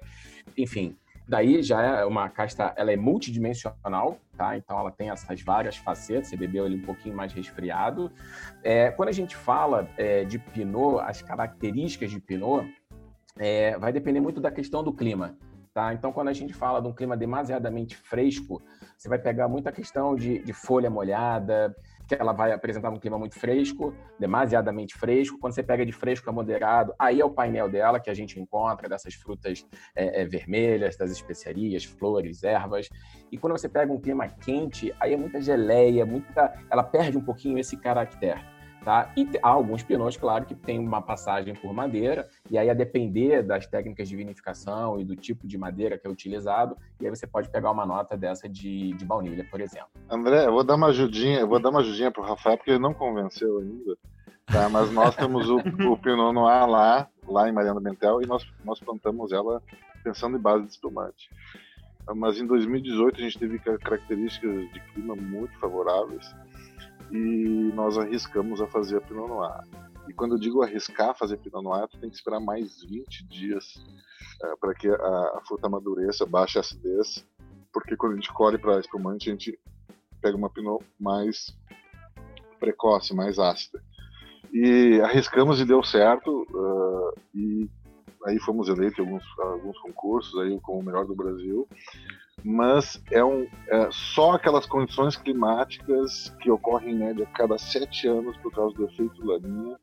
[0.56, 0.96] enfim.
[1.26, 4.56] Daí já é uma casta, ela é multidimensional, tá?
[4.56, 6.28] Então ela tem essas várias facetas.
[6.28, 8.10] Você bebeu ele um pouquinho mais resfriado.
[8.62, 12.68] É, quando a gente fala é, de Pinot, as características de Pinot
[13.38, 15.36] é, vai depender muito da questão do clima.
[15.74, 15.94] Tá?
[15.94, 18.62] Então, quando a gente fala de um clima demasiadamente fresco,
[18.96, 21.74] você vai pegar muita questão de, de folha molhada,
[22.06, 25.38] que ela vai apresentar um clima muito fresco, demasiadamente fresco.
[25.38, 28.38] Quando você pega de fresco a moderado, aí é o painel dela que a gente
[28.38, 32.90] encontra dessas frutas é, é, vermelhas, das especiarias, flores, ervas.
[33.30, 37.24] E quando você pega um clima quente, aí é muita geleia, muita, ela perde um
[37.24, 38.44] pouquinho esse caractere.
[38.84, 39.12] Tá?
[39.16, 43.40] E há alguns pinôs, claro, que tem uma passagem por madeira, e aí a depender
[43.40, 47.24] das técnicas de vinificação e do tipo de madeira que é utilizado, e aí você
[47.24, 49.88] pode pegar uma nota dessa de, de baunilha, por exemplo.
[50.10, 52.80] André, eu vou dar uma ajudinha, eu vou dar uma ajudinha pro Rafael, porque ele
[52.80, 53.96] não convenceu ainda.
[54.46, 54.68] Tá?
[54.68, 58.80] Mas nós temos o, o Pinot Noir lá, lá em Mariana Bentel, e nós, nós
[58.80, 59.62] plantamos ela
[60.02, 61.30] pensando em base de espumante.
[62.16, 66.34] Mas em 2018 a gente teve características de clima muito favoráveis
[67.12, 69.60] e nós arriscamos a fazer a Pinot Noir.
[70.08, 73.74] E quando eu digo arriscar fazer Pinot Noir, tu tem que esperar mais 20 dias
[74.42, 77.24] é, para que a, a, fruta amadureça, baixe a acidez,
[77.72, 79.58] porque quando a gente colhe para espumante, a gente
[80.20, 81.54] pega uma Pinot mais
[82.58, 83.82] precoce, mais ácida.
[84.52, 87.68] E arriscamos e deu certo, uh, e
[88.26, 91.68] aí fomos eleitos em alguns, alguns concursos aí como o melhor do Brasil.
[92.44, 98.08] Mas é, um, é só aquelas condições climáticas que ocorrem em média a cada sete
[98.08, 99.76] anos por causa do efeito Laninha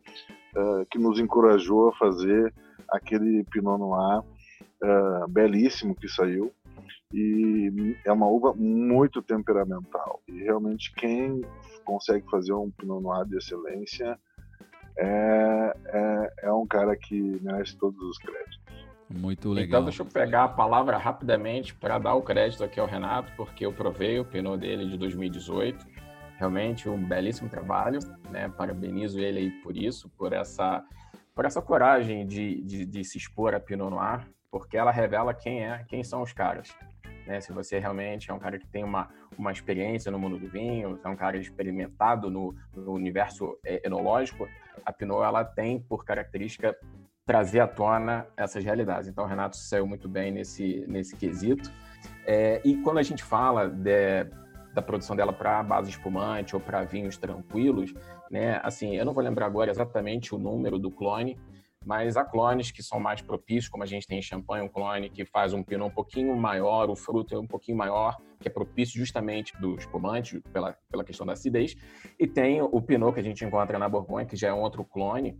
[0.56, 2.54] uh, que nos encorajou a fazer
[2.90, 6.52] aquele Pinot Noir uh, belíssimo que saiu.
[7.14, 10.22] E é uma uva muito temperamental.
[10.28, 11.42] E realmente quem
[11.84, 14.20] consegue fazer um Pinot Noir de excelência
[15.00, 18.60] é, é, é um cara que merece todos os créditos.
[19.10, 19.68] Muito então, legal.
[19.68, 23.66] Então, deixa eu pegar a palavra rapidamente para dar o crédito aqui ao Renato, porque
[23.66, 25.88] eu provei o Pinot dele de 2018.
[26.38, 28.50] Realmente um belíssimo trabalho, né?
[28.50, 30.84] Parabenizo ele aí por isso, por essa,
[31.34, 35.66] por essa coragem de, de, de se expor a Pinot Noir, porque ela revela quem
[35.66, 36.74] é, quem são os caras.
[37.26, 37.42] Né?
[37.42, 41.00] Se você realmente é um cara que tem uma, uma experiência no mundo do vinho,
[41.04, 44.48] é um cara experimentado no, no universo é, enológico,
[44.86, 46.76] a Pinot ela tem por característica
[47.26, 49.08] trazer à tona essas realidades.
[49.08, 51.72] Então, o Renato saiu muito bem nesse, nesse quesito.
[52.26, 54.24] É, e quando a gente fala de,
[54.74, 57.94] da produção dela para base espumante ou para vinhos tranquilos,
[58.32, 61.38] né, assim, eu não vou lembrar agora exatamente o número do clone,
[61.86, 65.10] mas há clones que são mais propícios, como a gente tem em champanhe, um clone
[65.10, 68.52] que faz um pinot um pouquinho maior, o fruto é um pouquinho maior, que é
[68.52, 71.76] propício justamente do espumante, pela, pela questão da acidez,
[72.18, 74.84] e tem o pinot que a gente encontra na Borgonha, que já é um outro
[74.84, 75.40] clone,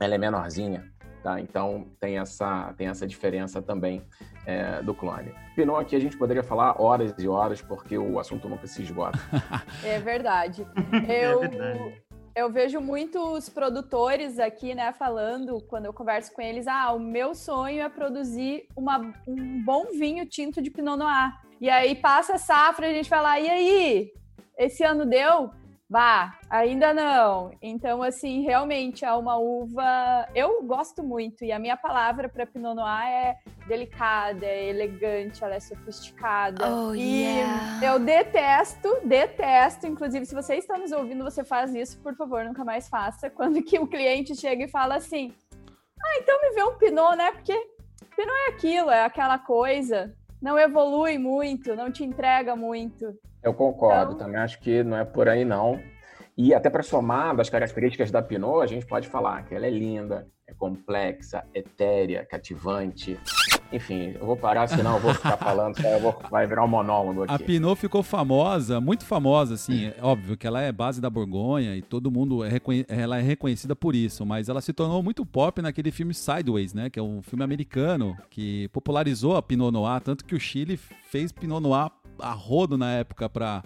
[0.00, 1.40] ela é menorzinha, Tá?
[1.40, 4.02] Então tem essa, tem essa diferença também
[4.46, 5.34] é, do clone.
[5.54, 9.18] Pinot aqui a gente poderia falar horas e horas, porque o assunto nunca se esgota.
[9.84, 10.66] É verdade.
[11.08, 12.02] Eu, é verdade.
[12.34, 17.34] eu vejo muitos produtores aqui, né, falando, quando eu converso com eles, ah, o meu
[17.34, 21.32] sonho é produzir uma, um bom vinho tinto de Pinot Noir.
[21.60, 24.12] E aí passa a safra e a gente fala, e aí?
[24.56, 25.50] Esse ano deu?
[25.90, 27.50] Bah, ainda não.
[27.62, 30.28] Então, assim, realmente é uma uva.
[30.34, 35.54] Eu gosto muito, e a minha palavra para Pinot Noir é delicada, é elegante, ela
[35.54, 36.70] é sofisticada.
[36.70, 37.80] Oh, e yeah.
[37.82, 39.86] eu detesto, detesto.
[39.86, 43.30] Inclusive, se você está nos ouvindo, você faz isso, por favor, nunca mais faça.
[43.32, 45.32] Quando que o cliente chega e fala assim:
[45.98, 47.32] Ah, então me vê um Pinot, né?
[47.32, 47.54] Porque
[48.14, 50.14] Pinot é aquilo, é aquela coisa.
[50.40, 53.12] Não evolui muito, não te entrega muito.
[53.42, 54.26] Eu concordo, então...
[54.26, 55.80] também acho que não é por aí não.
[56.36, 59.70] E até para somar das características da Pinot, a gente pode falar que ela é
[59.70, 63.18] linda, é complexa, etérea, cativante.
[63.70, 67.34] Enfim, eu vou parar, senão eu vou ficar falando, vou, vai virar um monólogo aqui.
[67.34, 71.76] A Pinot ficou famosa, muito famosa, assim, é óbvio que ela é base da Borgonha
[71.76, 72.50] e todo mundo é
[72.88, 76.88] ela é reconhecida por isso, mas ela se tornou muito pop naquele filme Sideways, né,
[76.88, 80.78] que é um filme americano que popularizou a Pinot Noir, tanto que o Chile
[81.10, 83.62] fez Pinot Noir a rodo na época para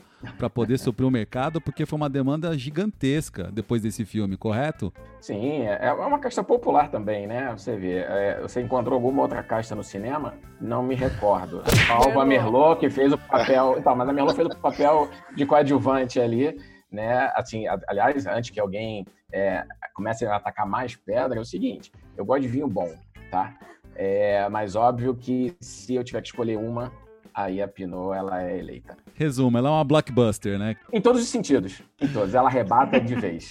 [0.52, 4.92] poder suprir o mercado, porque foi uma demanda gigantesca depois desse filme, correto?
[5.20, 7.52] Sim, é, é uma caixa popular também, né?
[7.56, 10.34] Você vê, é, você encontrou alguma outra caixa no cinema?
[10.60, 11.62] Não me recordo.
[11.90, 13.76] A Alva Merlot, que fez o papel.
[13.82, 16.56] Então, mas a Merlot fez o papel de coadjuvante ali,
[16.90, 17.32] né?
[17.34, 22.24] Assim, aliás, antes que alguém é, comece a atacar mais pedra, é o seguinte: eu
[22.24, 22.92] gosto de vinho bom,
[23.30, 23.56] tá?
[23.94, 26.92] É, mas óbvio que se eu tiver que escolher uma,
[27.34, 28.96] aí a Pinot ela é eleita.
[29.14, 30.76] Resumo, ela é uma blockbuster, né?
[30.92, 31.82] Em todos os sentidos.
[32.00, 32.34] Em todos.
[32.34, 33.50] Ela arrebata de vez.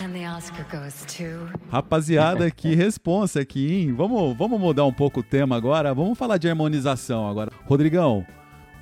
[1.69, 3.93] Rapaziada, que responsa aqui, hein?
[3.93, 5.93] Vamos, vamos mudar um pouco o tema agora.
[5.93, 7.51] Vamos falar de harmonização agora.
[7.65, 8.25] Rodrigão,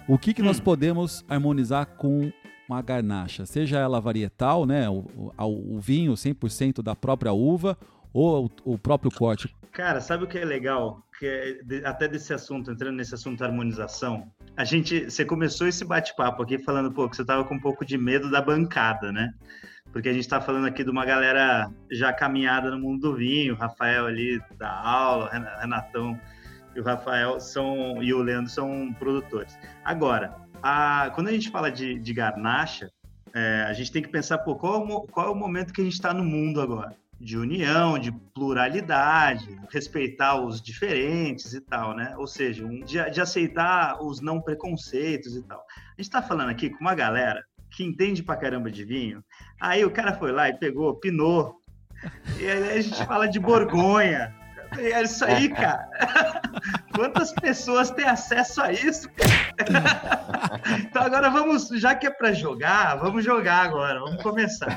[0.07, 0.45] o que, que hum.
[0.45, 2.31] nós podemos harmonizar com
[2.67, 3.45] uma garnacha?
[3.45, 4.89] Seja ela varietal, né?
[4.89, 5.05] O,
[5.37, 7.77] o, o vinho 100% da própria uva,
[8.13, 9.53] ou o próprio corte?
[9.71, 11.03] Cara, sabe o que é legal?
[11.17, 16.43] Que é até desse assunto, entrando nesse assunto harmonização, a gente, você começou esse bate-papo
[16.43, 19.31] aqui falando, pô, que você tava com um pouco de medo da bancada, né?
[19.91, 23.55] Porque a gente está falando aqui de uma galera já caminhada no mundo do vinho,
[23.55, 26.19] Rafael ali da aula, Renatão
[26.75, 29.57] e o Rafael são e o Leandro são produtores.
[29.83, 32.91] Agora, a, quando a gente fala de, de garnacha,
[33.33, 35.83] é, a gente tem que pensar, pô, qual, é qual é o momento que a
[35.83, 36.95] gente está no mundo agora?
[37.19, 42.15] De união, de pluralidade, respeitar os diferentes e tal, né?
[42.17, 45.59] Ou seja, um, de, de aceitar os não preconceitos e tal.
[45.59, 49.23] A gente está falando aqui com uma galera que entende pra caramba de vinho.
[49.59, 51.53] Aí o cara foi lá e pegou Pinot.
[52.39, 54.33] E aí a gente fala de Borgonha.
[54.77, 55.89] É isso aí, cara.
[56.95, 60.59] Quantas pessoas têm acesso a isso, cara?
[60.81, 64.75] Então agora vamos, já que é para jogar, vamos jogar agora, vamos começar.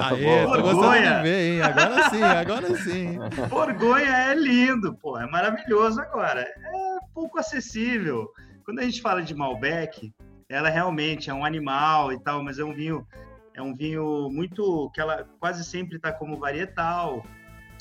[0.00, 1.22] Aê, Borgonha.
[1.22, 1.62] Ver, hein?
[1.62, 3.18] Agora sim, agora sim.
[3.48, 6.40] Borgonha é lindo, pô, é maravilhoso agora.
[6.42, 8.28] É pouco acessível.
[8.64, 10.12] Quando a gente fala de Malbec,
[10.48, 13.06] ela realmente é um animal e tal, mas é um vinho
[13.54, 17.24] é um vinho muito que ela quase sempre está como varietal.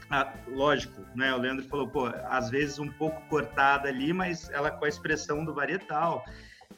[0.10, 1.34] Ah, lógico, né?
[1.34, 5.46] O Leandro falou, pô, às vezes um pouco cortada ali, mas ela com a expressão
[5.46, 6.24] do varietal.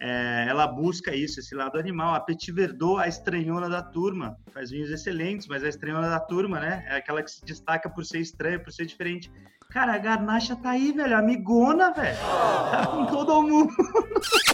[0.04, 2.16] É, ela busca isso, esse lado animal.
[2.16, 6.60] A Petit Verdot, a estranhona da turma, faz vinhos excelentes, mas a estranhona da turma,
[6.60, 6.84] né?
[6.88, 9.32] É aquela que se destaca por ser estranha, por ser diferente.
[9.70, 12.18] Cara, a Garnacha tá aí, velho, amigona, velho.
[12.18, 13.72] Tá com todo mundo.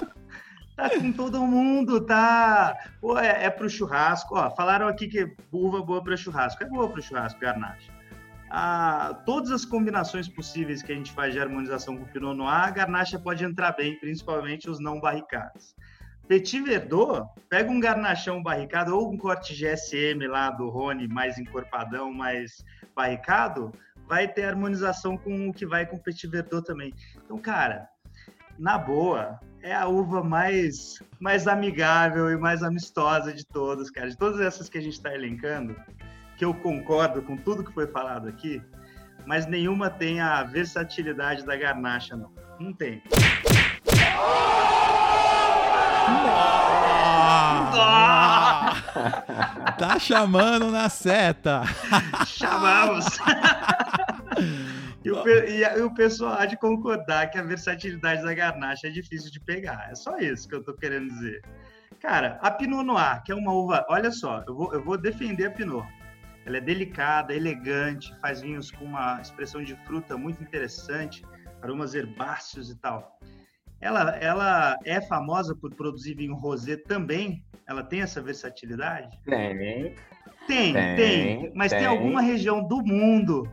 [0.76, 2.76] tá com todo mundo, tá.
[3.00, 4.36] Pô, é, é pro churrasco.
[4.36, 6.62] Ó, falaram aqui que uva boa para churrasco.
[6.62, 7.97] É boa para churrasco, Garnacha
[8.50, 12.72] a, todas as combinações possíveis que a gente faz de harmonização com Pinot Noir, a
[12.72, 15.76] garnacha pode entrar bem, principalmente os não barricados.
[16.28, 22.12] Petit Verdot, pega um garnachão barricado ou um corte GSM lá do Rony, mais encorpadão,
[22.12, 23.72] mais barricado,
[24.08, 26.94] vai ter harmonização com o que vai com Petit Verdot também.
[27.24, 27.88] Então, cara,
[28.60, 34.10] na boa, é a uva mais, mais amigável e mais amistosa de todas, cara.
[34.10, 35.76] De todas essas que a gente está elencando,
[36.38, 38.62] que eu concordo com tudo que foi falado aqui,
[39.26, 42.32] mas nenhuma tem a versatilidade da garnacha, não.
[42.60, 43.04] Não tem.
[49.78, 51.62] tá chamando na seta.
[52.26, 53.06] Chamamos.
[55.04, 59.32] E o, e o, pessoal há de concordar que a versatilidade da garnacha é difícil
[59.32, 59.88] de pegar.
[59.90, 61.42] É só isso que eu tô querendo dizer.
[62.00, 63.86] Cara, a Pinot Noir, que é uma uva.
[63.90, 65.88] Olha só, eu vou, eu vou defender a Pinot.
[66.48, 71.22] Ela é delicada, elegante, faz vinhos com uma expressão de fruta muito interessante,
[71.62, 73.20] aromas herbáceos e tal.
[73.82, 77.44] Ela, ela é famosa por produzir vinho rosé também?
[77.68, 79.20] Ela tem essa versatilidade?
[79.26, 79.94] Tem.
[80.48, 80.96] Tem, tem.
[80.96, 81.80] tem mas tem.
[81.80, 83.44] tem alguma região do mundo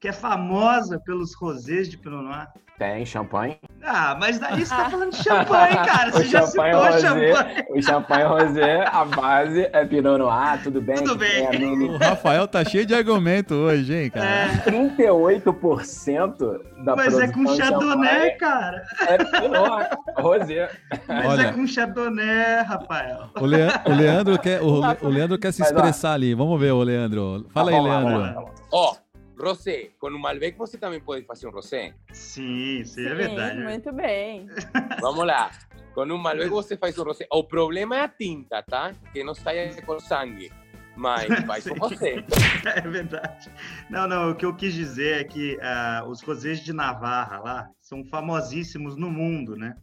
[0.00, 2.48] que é famosa pelos rosés de Pinot Noir?
[2.78, 3.60] Tem, champanhe.
[3.82, 6.10] Ah, mas daí você tá falando de champanhe, cara.
[6.12, 7.64] Você já citou rosé, champanhe.
[7.70, 10.96] O champanhe rosé, a base é Pinot Noir, tudo bem?
[10.96, 11.44] Tudo bem.
[11.44, 14.26] É o Rafael tá cheio de argumento hoje, hein, cara?
[14.26, 14.48] É.
[14.70, 18.82] 38% da Mas é com Chardonnay, cara.
[19.08, 19.88] É Pinot
[20.18, 20.70] Rosé.
[21.08, 23.30] Mas Olha, é com Chardonnay, Rafael.
[23.36, 26.34] O, o Leandro quer, o, o Leandro quer se expressar ali.
[26.34, 27.46] Vamos ver, o Leandro.
[27.52, 28.44] Fala tá aí, Leandro.
[28.72, 28.94] Ó,
[29.40, 31.94] Rosé, com o Malbec você também pode fazer um rosé?
[32.12, 33.60] Sim, sim, é verdade.
[33.60, 34.46] Muito bem.
[35.00, 35.50] Vamos lá.
[35.94, 37.26] Com um Malbec você faz um rosé.
[37.32, 38.92] O problema é a tinta, tá?
[39.12, 40.52] Que não saia com sangue.
[40.96, 42.24] Mas faz com você.
[42.66, 43.50] É verdade.
[43.88, 47.70] Não, não, o que eu quis dizer é que uh, os rosés de Navarra lá
[47.80, 49.74] são famosíssimos no mundo, né?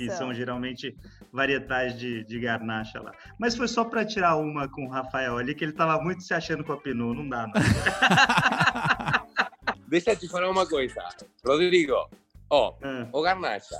[0.00, 0.96] Que são, são geralmente
[1.30, 3.12] varietais de, de garnacha lá.
[3.38, 6.32] Mas foi só para tirar uma com o Rafael ali, que ele tava muito se
[6.32, 7.52] achando com a Pinot, não dá, não.
[9.88, 11.02] Deixa eu te falar uma coisa.
[11.44, 12.08] Rodrigo,
[12.48, 13.06] ó, ah.
[13.12, 13.76] o garnacha.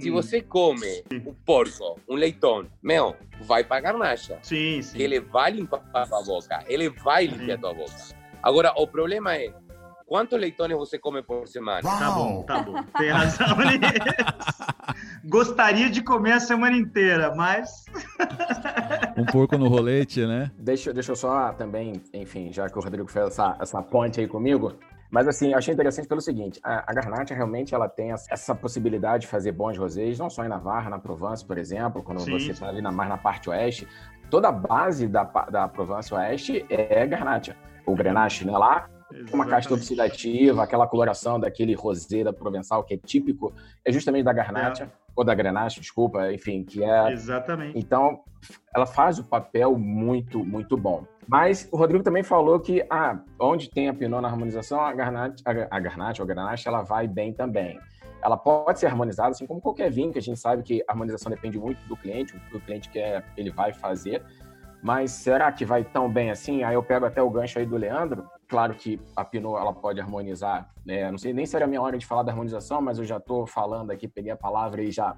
[0.00, 0.14] Se hum.
[0.14, 4.38] você come um porco, um leitão, meu, vai para garnacha.
[4.42, 4.98] Sim, sim.
[4.98, 6.64] Ele vai limpar a tua boca.
[6.66, 8.20] Ele vai limpar a tua boca.
[8.42, 9.52] Agora, o problema é
[10.10, 11.82] Quantos leitões você come por semana?
[11.82, 12.82] Tá bom, tá bom.
[12.98, 13.78] Tem razão nisso.
[15.24, 17.84] Gostaria de comer a semana inteira, mas.
[19.16, 20.50] um porco no rolete, né?
[20.58, 24.26] Deixa, deixa eu só também, enfim, já que o Rodrigo fez essa, essa ponte aí
[24.26, 24.72] comigo,
[25.12, 29.28] mas assim, achei interessante pelo seguinte, a, a Garnacha realmente ela tem essa possibilidade de
[29.28, 32.66] fazer bons rosés, não só em Navarra, na Provence, por exemplo, quando sim, você está
[32.66, 33.86] ali na, mais na parte oeste,
[34.28, 37.56] toda a base da, da Provence Oeste é Garnacha.
[37.86, 39.34] O Grenache, né, lá Exatamente.
[39.34, 43.52] uma casta oxidativa, aquela coloração daquele roseira provençal que é típico,
[43.84, 44.84] é justamente da garnacha.
[44.84, 44.88] É.
[45.16, 47.12] ou da Grenache, desculpa, enfim, que é.
[47.12, 47.78] Exatamente.
[47.78, 48.20] Então,
[48.74, 51.04] ela faz o papel muito, muito bom.
[51.26, 55.34] Mas o Rodrigo também falou que ah, onde tem a Pinot na harmonização, a Garnache,
[55.44, 57.78] a, a Garnache ou a Grenache, ela vai bem também.
[58.22, 61.30] Ela pode ser harmonizada, assim como qualquer vinho, que a gente sabe que a harmonização
[61.30, 64.22] depende muito do cliente, o que o cliente quer, ele vai fazer.
[64.82, 66.62] Mas será que vai tão bem assim?
[66.62, 68.26] Aí eu pego até o gancho aí do Leandro.
[68.50, 70.68] Claro que a Pinot ela pode harmonizar.
[70.84, 71.08] Né?
[71.08, 73.18] Não sei nem se era a minha hora de falar da harmonização, mas eu já
[73.18, 75.16] estou falando aqui, peguei a palavra e já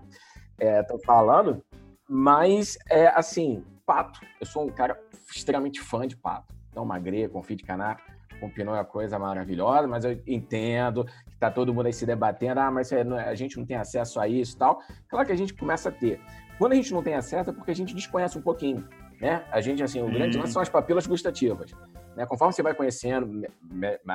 [0.60, 1.64] estou é, falando.
[2.06, 4.20] Mas, é assim, pato.
[4.38, 5.00] Eu sou um cara
[5.34, 6.54] extremamente fã de pato.
[6.68, 7.96] Então, magre, confit de caná,
[8.38, 12.60] com pinot é coisa maravilhosa, mas eu entendo que tá todo mundo aí se debatendo,
[12.60, 14.78] ah, mas é, a gente não tem acesso a isso e tal.
[15.08, 16.20] Claro que a gente começa a ter.
[16.58, 18.86] Quando a gente não tem acesso é porque a gente desconhece um pouquinho,
[19.18, 19.42] né?
[19.50, 21.72] A gente, assim, o grande lance são as papilas gustativas.
[22.16, 22.26] Né?
[22.26, 23.46] Conforme você vai conhecendo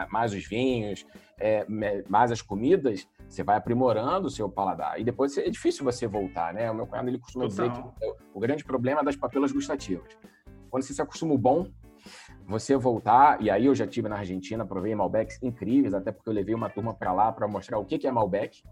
[0.09, 1.05] mais os vinhos,
[1.39, 1.65] é,
[2.07, 4.99] mais as comidas, você vai aprimorando o seu paladar.
[4.99, 6.69] E depois é difícil você voltar, né?
[6.71, 7.69] O meu cunhado ele costuma Total.
[7.69, 10.07] dizer que o grande problema é das papilas gustativas.
[10.69, 11.67] Quando você se acostuma o bom,
[12.45, 16.33] você voltar, e aí eu já tive na Argentina, provei Malbecs incríveis, até porque eu
[16.33, 18.63] levei uma turma para lá para mostrar o que, que é Malbec,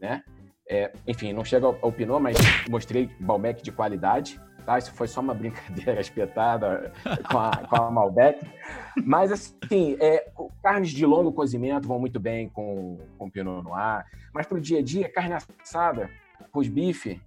[0.00, 0.22] né?
[0.70, 2.36] É, enfim, não chega ao, ao Pinot, mas
[2.68, 4.76] mostrei Malbec de qualidade, tá?
[4.76, 6.92] Isso foi só uma brincadeira espetada
[7.30, 8.46] com a, com a Malbec.
[9.02, 10.30] Mas, assim, é,
[10.62, 14.04] carnes de longo cozimento vão muito bem com, com Pinot Noir,
[14.34, 16.10] mas para o dia a dia, carne assada,
[16.54, 17.18] os bife,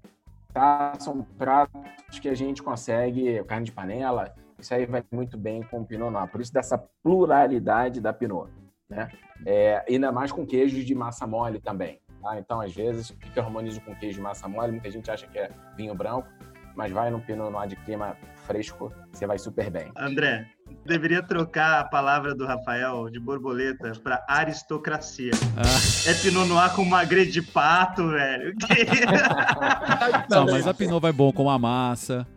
[0.54, 0.94] tá?
[1.00, 5.82] São pratos que a gente consegue, carne de panela, isso aí vai muito bem com
[5.82, 6.28] o Pinot Noir.
[6.28, 8.52] Por isso dessa pluralidade da Pinot,
[8.88, 9.10] né?
[9.44, 12.00] É, ainda mais com queijos de massa mole também.
[12.22, 12.38] Tá?
[12.38, 14.72] Então, às vezes, o que eu harmonizo com queijo de massa mole?
[14.72, 16.28] Muita gente acha que é vinho branco,
[16.76, 18.16] mas vai no Pinot Noir de clima
[18.46, 19.92] fresco, você vai super bem.
[19.96, 20.48] André,
[20.86, 25.32] deveria trocar a palavra do Rafael de borboleta para aristocracia.
[25.58, 26.10] Ah.
[26.10, 28.54] É Pinot Noir com magre de pato, velho.
[30.30, 32.28] Não, mas a Pinot vai bom com a massa.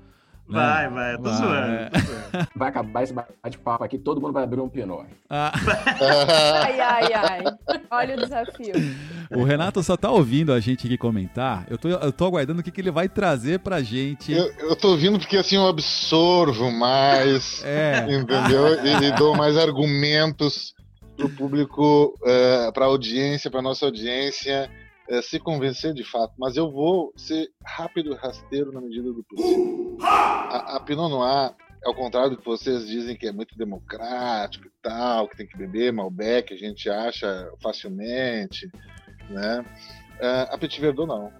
[0.48, 0.60] Né?
[0.60, 1.34] Vai, vai, eu tô vai.
[1.34, 1.90] zoando.
[1.90, 2.48] Tô zoando.
[2.54, 5.06] Vai acabar esse bate-papo aqui, todo mundo vai abrir um pinot.
[5.28, 5.52] Ah.
[6.64, 7.44] ai, ai, ai.
[7.90, 8.74] Olha o desafio.
[9.30, 11.66] O Renato só tá ouvindo a gente aqui comentar.
[11.68, 14.32] Eu tô, eu tô aguardando o que, que ele vai trazer pra gente.
[14.32, 18.06] Eu, eu tô ouvindo porque assim eu absorvo mais, é.
[18.10, 18.84] entendeu?
[18.84, 20.74] E, e dou mais argumentos
[21.16, 24.68] pro público, uh, pra audiência, pra nossa audiência
[25.08, 29.22] é, se convencer de fato, mas eu vou ser rápido e rasteiro na medida do
[29.24, 29.98] possível.
[30.00, 34.72] A, a Pinot Noir, ao contrário do que vocês dizem que é muito democrático e
[34.82, 38.70] tal, que tem que beber Malbec, a gente acha facilmente,
[39.28, 39.64] né?
[40.18, 41.32] É, a Petit Verdot não.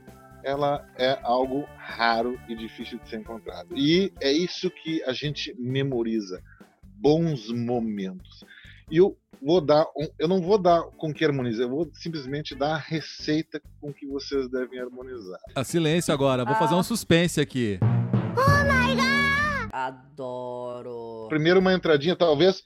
[0.43, 3.75] Ela é algo raro e difícil de ser encontrado.
[3.77, 6.43] E é isso que a gente memoriza.
[6.83, 8.45] Bons momentos.
[8.91, 12.55] E eu vou dar, um, eu não vou dar com que harmonizar, eu vou simplesmente
[12.55, 15.39] dar a receita com que vocês devem harmonizar.
[15.55, 16.59] A ah, silêncio agora, vou ah.
[16.59, 17.79] fazer um suspense aqui.
[17.83, 19.71] Oh my god!
[19.73, 21.27] Adoro.
[21.29, 22.63] Primeiro uma entradinha, talvez,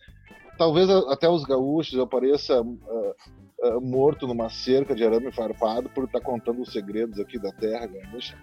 [0.56, 3.14] talvez até os gaúchos eu pareça uh,
[3.62, 7.86] uh, morto numa cerca de arame farpado por estar contando os segredos aqui da terra
[7.86, 8.36] gaúcha.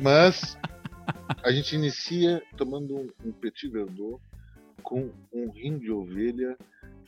[0.00, 0.56] Mas
[1.42, 4.20] a gente inicia tomando um, um petit verdot
[4.82, 6.56] com um rim de ovelha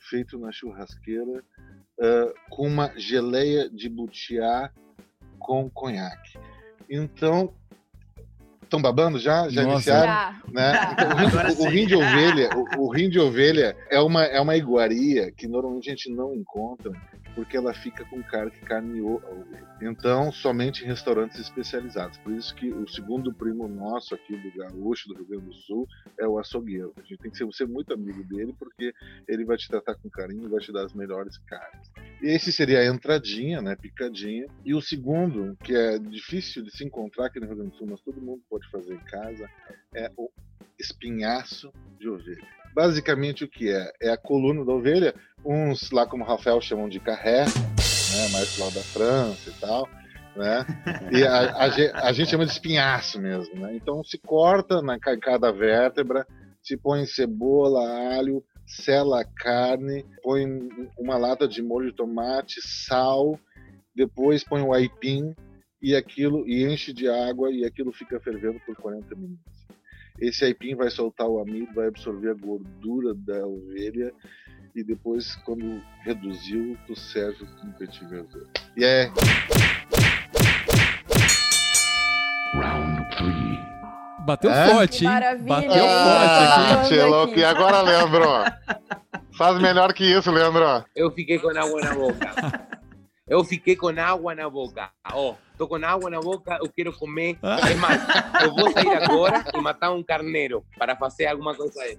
[0.09, 1.43] feito na churrasqueira
[1.99, 4.71] uh, com uma geleia de butiá
[5.39, 6.37] com conhaque.
[6.89, 7.53] Então,
[8.63, 9.47] estão babando já?
[9.49, 9.75] Já Nossa.
[9.75, 10.35] iniciaram?
[10.51, 10.73] Né?
[11.55, 14.55] Então, o, o, rim de ovelha, o, o, rim de ovelha é uma, é uma
[14.55, 16.91] iguaria que normalmente a gente não encontra
[17.35, 19.21] porque ela fica com carne que carneou.
[19.81, 22.17] Então, somente em restaurantes especializados.
[22.19, 25.87] Por isso que o segundo primo nosso aqui do Gaúcho, do Rio Grande do Sul,
[26.17, 26.93] é o açougueiro.
[26.97, 28.93] A gente tem que ser, muito amigo dele, porque
[29.27, 31.91] ele vai te tratar com carinho e vai te dar as melhores carnes.
[32.21, 34.47] Esse seria a entradinha, né, picadinha.
[34.63, 37.87] E o segundo, que é difícil de se encontrar aqui no Rio Grande do Sul,
[37.89, 39.49] mas todo mundo pode fazer em casa,
[39.93, 40.29] é o
[40.79, 42.47] espinhaço de ovelha.
[42.73, 43.91] Basicamente o que é?
[44.01, 45.15] É a coluna da ovelha,
[45.45, 49.87] uns lá como o Rafael chamam de carré, né, mais lá da França e tal,
[50.35, 50.65] né?
[51.11, 53.75] E a, a, a, gente chama de espinhaço mesmo, né?
[53.75, 56.25] Então se corta na em cada vértebra,
[56.61, 60.45] se põe cebola, alho, sela a carne, põe
[60.97, 63.39] uma lata de molho de tomate, sal,
[63.95, 65.35] depois põe o aipim
[65.81, 69.65] e aquilo e enche de água e aquilo fica fervendo por 40 minutos.
[70.19, 74.13] Esse aipim vai soltar o amido, vai absorver a gordura da ovelha
[74.75, 78.45] e depois, quando reduziu, tu serve com petit verdot.
[78.75, 79.11] E é.
[82.53, 84.25] Round 3.
[84.25, 84.69] Bateu é?
[84.69, 85.11] forte, hein?
[85.11, 85.47] Maravilha.
[85.47, 87.39] Bateu ah, forte aqui.
[87.39, 88.25] E agora, Leandro?
[89.37, 90.85] Faz melhor que isso, Leandro.
[90.95, 92.67] Eu fiquei com água na boca.
[93.27, 94.91] Eu fiquei com água na boca.
[95.13, 95.31] Ó.
[95.31, 97.37] Oh tô com água na boca, eu quero comer.
[97.41, 98.01] É mais,
[98.43, 101.97] eu vou sair agora e matar um carneiro para fazer alguma coisa aí.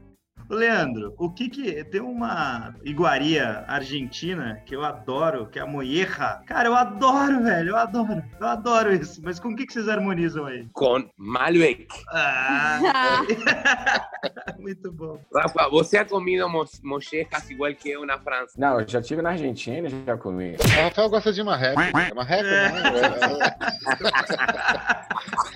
[0.49, 6.40] Leandro, o que que tem uma iguaria argentina que eu adoro, que é a moeja.
[6.47, 9.20] Cara, eu adoro, velho, eu adoro, eu adoro isso.
[9.24, 10.68] Mas com o que que vocês harmonizam aí?
[10.72, 11.88] Com Malbec.
[12.11, 13.22] Ah,
[14.59, 15.20] muito bom.
[15.34, 18.53] Rafa, você ha comido mo mochejas igual que eu na França?
[18.59, 20.55] Não, eu já tive na Argentina e já comi.
[20.57, 21.80] O Rafael gosta de marreco.
[21.80, 22.72] É marreco, É.
[22.72, 23.57] né?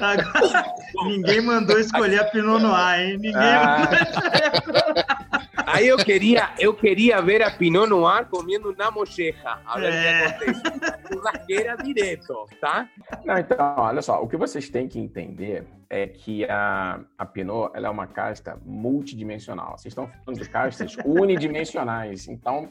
[0.00, 0.74] Agora,
[1.06, 3.12] ninguém mandou escolher a Pinot Noir, hein?
[3.18, 3.78] Ninguém Ah.
[3.78, 5.06] mandou escolher.
[5.68, 9.58] Aí eu queria, eu queria ver a Pinot Noir comendo uma mocheja.
[9.66, 10.26] A ver É.
[10.28, 11.82] o que acontece.
[11.84, 12.88] Direto, tá?
[13.24, 17.70] Não, então, olha só, o que vocês têm que entender é que a, a Pinot
[17.74, 19.72] ela é uma casta multidimensional.
[19.78, 22.28] Vocês estão falando de castas unidimensionais.
[22.28, 22.68] Então,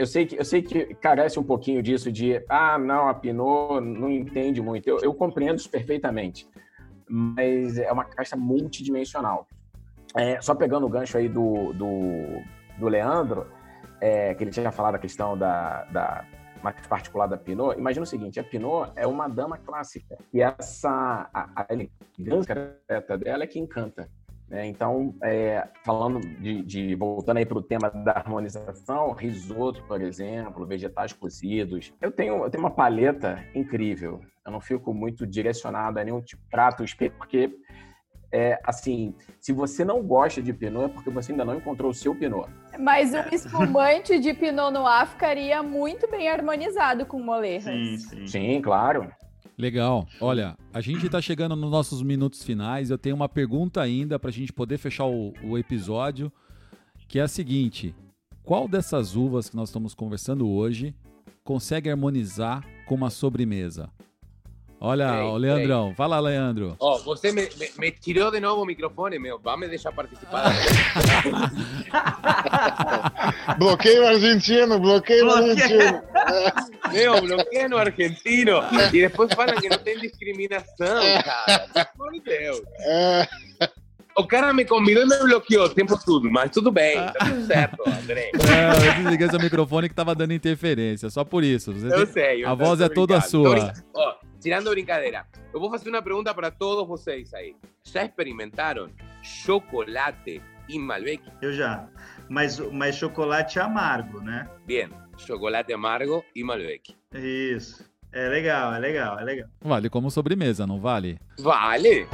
[0.00, 3.80] eu sei que eu sei que carece um pouquinho disso de ah, não, a Pinot
[3.80, 4.88] não entende muito.
[4.88, 6.48] Eu, eu compreendo isso perfeitamente.
[7.06, 9.46] Mas é uma casta multidimensional.
[10.16, 12.42] É, só pegando o gancho aí do, do,
[12.78, 13.46] do Leandro,
[14.00, 16.24] é, que ele tinha falado a questão da, da
[16.62, 21.28] mais particular da Pinot, imagina o seguinte, a Pinot é uma dama clássica e essa
[21.32, 22.76] a, a elegância
[23.18, 24.08] dela é que encanta.
[24.50, 24.66] Né?
[24.66, 30.66] Então, é, falando de, de- voltando aí para o tema da harmonização, risoto, por exemplo,
[30.66, 34.20] vegetais cozidos, eu tenho, eu tenho uma paleta incrível.
[34.44, 37.50] Eu não fico muito direcionado a nenhum tipo de prato específico, porque
[38.32, 41.94] é, assim, se você não gosta de Pinot, é porque você ainda não encontrou o
[41.94, 42.48] seu Pinot.
[42.78, 47.72] Mas um espumante de Pinot Noir ficaria muito bem harmonizado com molejas.
[47.74, 48.26] Sim, sim.
[48.26, 49.12] Sim, claro.
[49.60, 50.08] Legal.
[50.20, 52.88] Olha, a gente está chegando nos nossos minutos finais.
[52.88, 56.32] Eu tenho uma pergunta ainda para a gente poder fechar o, o episódio,
[57.06, 57.94] que é a seguinte:
[58.42, 60.94] qual dessas uvas que nós estamos conversando hoje
[61.44, 63.90] consegue harmonizar com uma sobremesa?
[64.82, 65.94] Olha, o Leandrão.
[65.98, 66.74] Lá, Leandro.
[66.78, 69.38] Oh, você me, me, me tirou de novo o microfone, meu.
[69.38, 70.54] Vai me deixar participar.
[73.58, 75.50] bloqueio argentino, bloqueio Bloqueio.
[75.50, 76.02] argentino.
[76.92, 78.60] meu, bloqueia no argentino.
[78.92, 80.64] E depois falam que não tem discriminação,
[81.24, 81.58] cara.
[81.72, 82.62] Pelo amor de Deus.
[82.80, 83.28] É,
[84.16, 87.46] O cara me convidou e me bloqueou o tempo todo, mas tudo bem, tá tudo
[87.46, 88.30] certo, André.
[88.34, 91.72] É, eu desliguei seu microfone que tava dando interferência, só por isso.
[91.72, 92.44] Você Eu tem- sei.
[92.44, 93.72] eu A voz é toda sua.
[93.94, 97.54] Ó, tirando brincadeira, eu vou fazer uma pergunta para todos vocês aí.
[97.84, 98.88] Já experimentaram
[99.22, 101.22] chocolate e Malbec?
[101.42, 101.88] Eu já.
[102.28, 104.48] Mas, mas chocolate amargo, né?
[104.66, 104.88] Bien,
[105.18, 106.96] chocolate amargo e Malbec.
[107.14, 107.88] Isso.
[108.12, 109.48] É legal, é legal, é legal.
[109.60, 111.18] Vale como sobremesa, não vale?
[111.38, 112.08] Vale!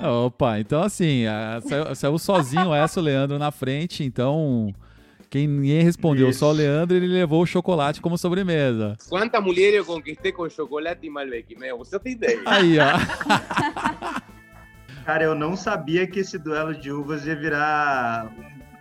[0.00, 1.24] Opa, então assim,
[1.66, 4.72] saiu, saiu sozinho essa, o Leandro na frente, então
[5.30, 6.40] quem ninguém respondeu, Isso.
[6.40, 8.96] só o Leandro, ele levou o chocolate como sobremesa.
[9.08, 11.54] Quantas mulheres eu conquistei com chocolate e Malbec?
[11.56, 12.40] Meu, você tem ideia?
[12.46, 14.22] Aí, ó.
[15.04, 18.30] Cara, eu não sabia que esse duelo de uvas ia virar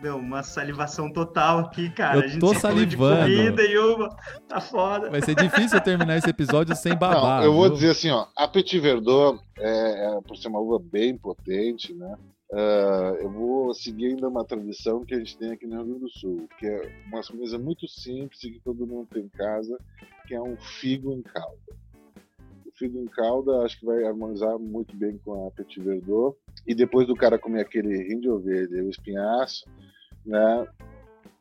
[0.02, 2.18] meu, uma salivação total aqui, cara.
[2.18, 3.22] Eu a gente tô salivando.
[3.22, 4.16] comida e uva.
[4.48, 5.10] Tá foda.
[5.10, 7.40] Vai ser difícil terminar esse episódio sem babar.
[7.40, 7.74] não, eu vou viu?
[7.74, 12.16] dizer assim, ó, a Petit Verdot, é, é, por ser uma uva bem potente, né?
[12.54, 16.00] Ah, eu vou seguir ainda uma tradição que a gente tem aqui no Rio Grande
[16.00, 19.78] do Sul, que é uma sobremesa muito simples que todo mundo tem em casa,
[20.28, 21.58] que é um figo em calda.
[22.66, 26.38] O figo em calda acho que vai harmonizar muito bem com a Petit Verdot.
[26.66, 29.66] E depois do cara comer aquele rim de ovelha e o espinhaço,
[30.26, 30.68] né?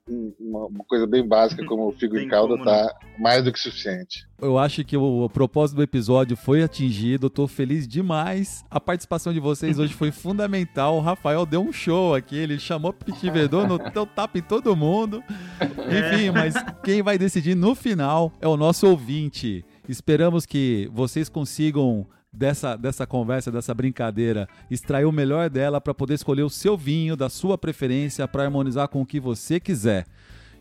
[0.09, 3.53] Um- Uma, uma coisa bem básica como o figo em calda como tá mais do
[3.53, 4.27] que suficiente.
[4.41, 7.29] Eu acho que o, o propósito do episódio foi atingido.
[7.31, 8.65] Tô feliz demais.
[8.71, 10.97] A participação de vocês hoje foi fundamental.
[10.97, 12.37] O Rafael deu um show aqui.
[12.37, 15.23] Ele chamou Petit Verdot, no deu tapa em todo mundo.
[15.61, 16.55] Enfim, mas
[16.85, 19.65] quem vai decidir no final é o nosso ouvinte.
[19.89, 22.07] Esperamos que vocês consigam
[22.37, 27.17] dessa, dessa conversa, dessa brincadeira, extrair o melhor dela para poder escolher o seu vinho
[27.17, 30.05] da sua preferência para harmonizar com o que você quiser.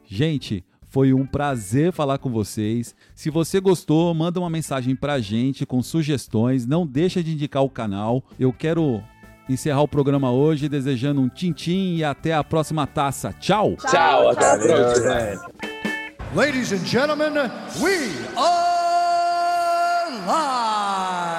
[0.05, 2.95] Gente, foi um prazer falar com vocês.
[3.13, 6.65] Se você gostou, manda uma mensagem pra gente com sugestões.
[6.65, 8.23] Não deixa de indicar o canal.
[8.39, 9.03] Eu quero
[9.49, 13.33] encerrar o programa hoje desejando um tintim e até a próxima taça.
[13.33, 13.75] Tchau!
[13.75, 15.19] Tchau, até a próxima.
[15.19, 15.75] gente.
[16.33, 17.33] Ladies and gentlemen,
[17.81, 21.34] we are live.